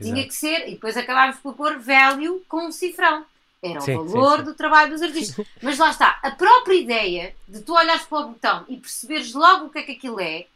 Tinha 0.00 0.14
Exato. 0.14 0.28
que 0.28 0.34
ser, 0.34 0.66
e 0.68 0.72
depois 0.72 0.96
acabámos 0.96 1.36
por 1.36 1.54
pôr 1.54 1.78
value 1.78 2.42
com 2.48 2.66
um 2.66 2.72
cifrão. 2.72 3.24
Era 3.62 3.80
Sim, 3.80 3.96
o 3.96 4.06
sim, 4.08 4.14
valor 4.14 4.38
sim. 4.38 4.44
do 4.44 4.54
trabalho 4.54 4.90
dos 4.92 5.02
artistas. 5.02 5.46
Mas 5.60 5.78
lá 5.78 5.90
está, 5.90 6.18
a 6.22 6.30
própria 6.30 6.74
ideia 6.74 7.34
de 7.46 7.60
tu 7.62 7.74
olhares 7.74 8.04
para 8.04 8.18
o 8.18 8.28
botão 8.28 8.64
e 8.68 8.76
perceberes 8.76 9.32
logo 9.34 9.66
o 9.66 9.70
que 9.70 9.78
é 9.78 9.82
que 9.82 9.92
aquilo 9.92 10.20
é, 10.20 10.46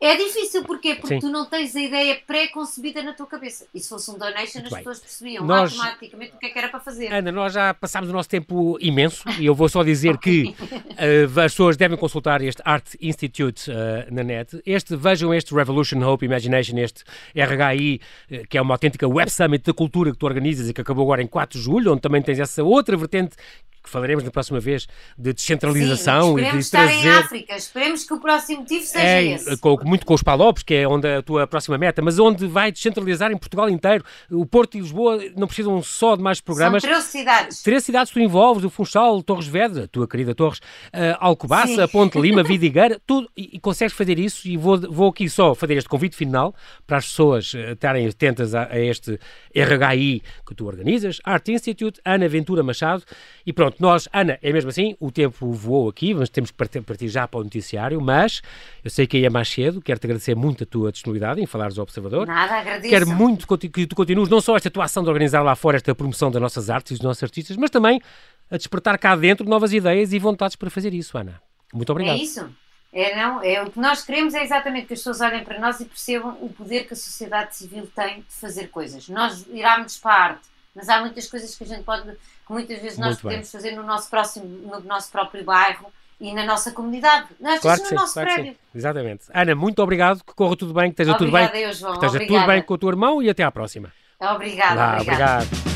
é 0.00 0.16
difícil. 0.16 0.64
Porquê? 0.64 0.94
Porque 0.94 1.14
Sim. 1.14 1.20
tu 1.20 1.28
não 1.30 1.46
tens 1.46 1.74
a 1.74 1.80
ideia 1.80 2.18
pré-concebida 2.26 3.02
na 3.02 3.12
tua 3.12 3.26
cabeça. 3.26 3.66
E 3.74 3.80
se 3.80 3.88
fosse 3.88 4.10
um 4.10 4.18
donation, 4.18 4.60
Muito 4.60 4.66
as 4.66 4.70
bem. 4.72 4.78
pessoas 4.78 4.98
percebiam 5.00 5.44
Nós- 5.44 5.72
automaticamente 5.72 6.32
o 6.34 6.38
que 6.38 6.46
é 6.46 6.48
que 6.50 6.58
era 6.58 6.68
para 6.68 6.80
fazer. 6.80 7.12
Ana, 7.12 7.32
nós 7.32 7.52
já 7.52 7.72
passámos 7.74 8.10
o 8.10 8.12
nosso 8.12 8.28
tempo 8.28 8.76
imenso 8.80 9.24
e 9.38 9.46
eu 9.46 9.54
vou 9.54 9.68
só 9.68 9.82
dizer 9.82 10.18
que 10.18 10.54
eh, 10.98 11.24
as 11.24 11.52
pessoas 11.52 11.76
devem 11.76 11.96
consultar 11.96 12.42
este 12.42 12.60
Art 12.64 12.86
Institute 13.00 13.70
eh, 13.70 14.08
na 14.10 14.22
net. 14.22 14.60
Este, 14.66 14.96
vejam 14.96 15.32
este 15.32 15.54
Revolution 15.54 16.00
Hope 16.02 16.24
Imagination, 16.26 16.78
este 16.78 17.02
RHI, 17.34 18.00
eh, 18.30 18.42
que 18.48 18.58
é 18.58 18.62
uma 18.62 18.74
autêntica 18.74 19.06
Web 19.08 19.30
Summit 19.30 19.64
da 19.64 19.72
cultura 19.72 20.12
que 20.12 20.18
tu 20.18 20.26
organizas 20.26 20.68
e 20.68 20.74
que 20.74 20.80
acabou 20.80 21.04
agora 21.04 21.22
em 21.22 21.26
4 21.26 21.58
de 21.58 21.64
julho, 21.64 21.92
onde 21.92 22.00
também 22.02 22.20
tens 22.22 22.38
essa 22.38 22.62
outra 22.62 22.96
vertente 22.96 23.36
que 23.86 23.90
falaremos 23.92 24.22
na 24.24 24.30
próxima 24.30 24.60
vez 24.60 24.86
de 25.16 25.32
descentralização 25.32 26.36
Sim, 26.36 26.44
e 26.44 26.50
de 26.52 26.58
estar 26.58 26.84
em 26.92 27.02
trazer. 27.02 27.18
África. 27.18 27.56
Esperemos 27.56 28.04
que 28.04 28.12
o 28.14 28.20
próximo 28.20 28.60
motivo 28.60 28.84
seja 28.84 29.04
É, 29.04 29.24
esse. 29.24 29.56
com- 29.58 29.78
muito 29.84 30.04
com 30.04 30.14
os 30.14 30.22
Palopes, 30.22 30.62
que 30.62 30.74
é 30.74 30.86
onde 30.88 31.06
a 31.08 31.22
tua 31.22 31.46
próxima 31.46 31.78
meta, 31.78 32.02
mas 32.02 32.18
onde 32.18 32.46
vai 32.46 32.70
descentralizar 32.70 33.30
em 33.32 33.36
Portugal 33.36 33.68
inteiro. 33.70 34.04
O 34.30 34.44
Porto 34.44 34.76
e 34.76 34.80
Lisboa 34.80 35.18
não 35.36 35.46
precisam 35.46 35.80
só 35.82 36.16
de 36.16 36.22
mais 36.22 36.40
programas. 36.40 36.82
São 36.82 36.90
13 36.90 37.06
cidades. 37.08 37.62
Três 37.62 37.84
cidades 37.84 38.12
tu 38.12 38.20
envolves, 38.20 38.64
o 38.64 38.70
Funchal, 38.70 39.22
Torres 39.22 39.46
Vedras, 39.46 39.84
a 39.84 39.88
tua 39.88 40.06
querida 40.08 40.34
Torres, 40.34 40.58
uh, 40.58 41.16
Alcobaça, 41.20 41.86
Sim. 41.86 41.92
Ponte 41.92 42.18
Lima, 42.20 42.42
Vidigueira, 42.44 43.00
tudo, 43.06 43.28
e, 43.36 43.50
e 43.56 43.60
consegues 43.60 43.94
fazer 43.94 44.18
isso 44.18 44.46
e 44.48 44.56
vou, 44.56 44.78
vou 44.78 45.10
aqui 45.10 45.28
só 45.28 45.54
fazer 45.54 45.74
este 45.76 45.88
convite 45.88 46.16
final 46.16 46.54
para 46.86 46.98
as 46.98 47.06
pessoas 47.06 47.52
uh, 47.54 47.58
estarem 47.72 48.06
atentas 48.08 48.54
a, 48.54 48.64
a 48.72 48.78
este 48.78 49.18
RHI 49.54 50.22
que 50.46 50.54
tu 50.54 50.66
organizas, 50.66 51.18
Art 51.24 51.48
Institute, 51.48 52.00
Ana 52.04 52.28
Ventura 52.28 52.62
Machado, 52.62 53.02
e 53.46 53.52
pronto, 53.52 53.75
nós, 53.78 54.08
Ana, 54.12 54.38
é 54.42 54.52
mesmo 54.52 54.70
assim, 54.70 54.96
o 55.00 55.10
tempo 55.10 55.52
voou 55.52 55.88
aqui, 55.88 56.14
mas 56.14 56.28
temos 56.28 56.50
que 56.50 56.56
partir, 56.56 57.08
já 57.08 57.26
para 57.28 57.40
o 57.40 57.44
noticiário, 57.44 58.00
mas 58.00 58.42
eu 58.84 58.90
sei 58.90 59.06
que 59.06 59.16
aí 59.16 59.24
é 59.24 59.30
mais 59.30 59.48
cedo, 59.48 59.80
quero-te 59.80 60.06
agradecer 60.06 60.34
muito 60.34 60.64
a 60.64 60.66
tua 60.66 60.92
disponibilidade 60.92 61.40
em 61.40 61.46
falares 61.46 61.78
ao 61.78 61.82
Observador. 61.82 62.26
Nada, 62.26 62.54
agradeço. 62.54 62.88
Quero 62.88 63.06
muito 63.08 63.46
que 63.46 63.86
tu 63.86 63.96
continues 63.96 64.28
não 64.28 64.40
só 64.40 64.56
esta 64.56 64.70
tua 64.70 64.84
ação 64.84 65.02
de 65.02 65.08
organizar 65.08 65.42
lá 65.42 65.54
fora 65.54 65.76
esta 65.76 65.94
promoção 65.94 66.30
das 66.30 66.40
nossas 66.40 66.70
artes 66.70 66.92
e 66.92 66.94
dos 66.94 67.02
nossos 67.02 67.22
artistas, 67.22 67.56
mas 67.56 67.70
também 67.70 68.00
a 68.50 68.56
despertar 68.56 68.96
cá 68.98 69.14
dentro 69.16 69.48
novas 69.48 69.72
ideias 69.72 70.12
e 70.12 70.18
vontades 70.18 70.56
para 70.56 70.70
fazer 70.70 70.94
isso, 70.94 71.16
Ana. 71.18 71.40
Muito 71.72 71.90
É 71.90 71.92
obrigado. 71.92 72.18
isso. 72.18 72.48
É, 72.92 73.14
não, 73.14 73.42
é, 73.42 73.62
o 73.62 73.70
que 73.70 73.78
nós 73.78 74.02
queremos 74.02 74.32
é 74.32 74.42
exatamente 74.42 74.86
que 74.86 74.94
as 74.94 75.00
pessoas 75.00 75.20
olhem 75.20 75.44
para 75.44 75.58
nós 75.60 75.80
e 75.80 75.84
percebam 75.84 76.38
o 76.40 76.48
poder 76.48 76.86
que 76.86 76.94
a 76.94 76.96
sociedade 76.96 77.54
civil 77.54 77.86
tem 77.94 78.20
de 78.20 78.32
fazer 78.34 78.68
coisas. 78.68 79.08
Nós 79.08 79.42
virámos 79.42 79.98
para 79.98 80.12
a 80.12 80.22
arte, 80.24 80.48
mas 80.76 80.88
há 80.88 81.00
muitas 81.00 81.26
coisas 81.26 81.54
que 81.54 81.64
a 81.64 81.66
gente 81.66 81.82
pode, 81.82 82.02
que 82.12 82.52
muitas 82.52 82.78
vezes 82.80 82.98
nós 82.98 83.08
Muito 83.14 83.22
bem. 83.22 83.30
podemos 83.30 83.50
fazer 83.50 83.72
no 83.72 83.82
nosso 83.82 84.08
próximo, 84.10 84.44
no 84.46 84.80
nosso 84.80 85.10
próprio 85.10 85.42
bairro 85.42 85.86
e 86.20 86.32
na 86.34 86.44
nossa 86.44 86.70
comunidade. 86.70 87.28
Nós 87.40 87.60
Claro 87.60 87.80
no 87.82 87.88
sim, 87.88 87.94
nosso 87.94 88.12
claro 88.14 88.32
prédio. 88.34 88.56
Exatamente. 88.74 89.24
Ana, 89.34 89.54
muito 89.54 89.82
obrigado, 89.82 90.22
que 90.22 90.34
corra 90.34 90.56
tudo 90.56 90.72
bem, 90.74 90.84
que 90.92 91.02
esteja 91.02 91.16
tudo 91.18 91.32
bem, 91.32 91.44
Obrigada, 91.46 91.58
eu, 91.58 91.72
João. 91.72 91.92
que 91.92 92.04
esteja 92.06 92.22
Obrigada. 92.22 92.40
tudo 92.44 92.52
bem 92.52 92.62
com 92.62 92.74
o 92.74 92.78
teu 92.78 92.88
irmão 92.90 93.22
e 93.22 93.30
até 93.30 93.42
à 93.42 93.50
próxima. 93.50 93.90
Obrigada, 94.20 94.74
Lá, 94.74 94.92
obrigada. 95.00 95.42
obrigado. 95.44 95.75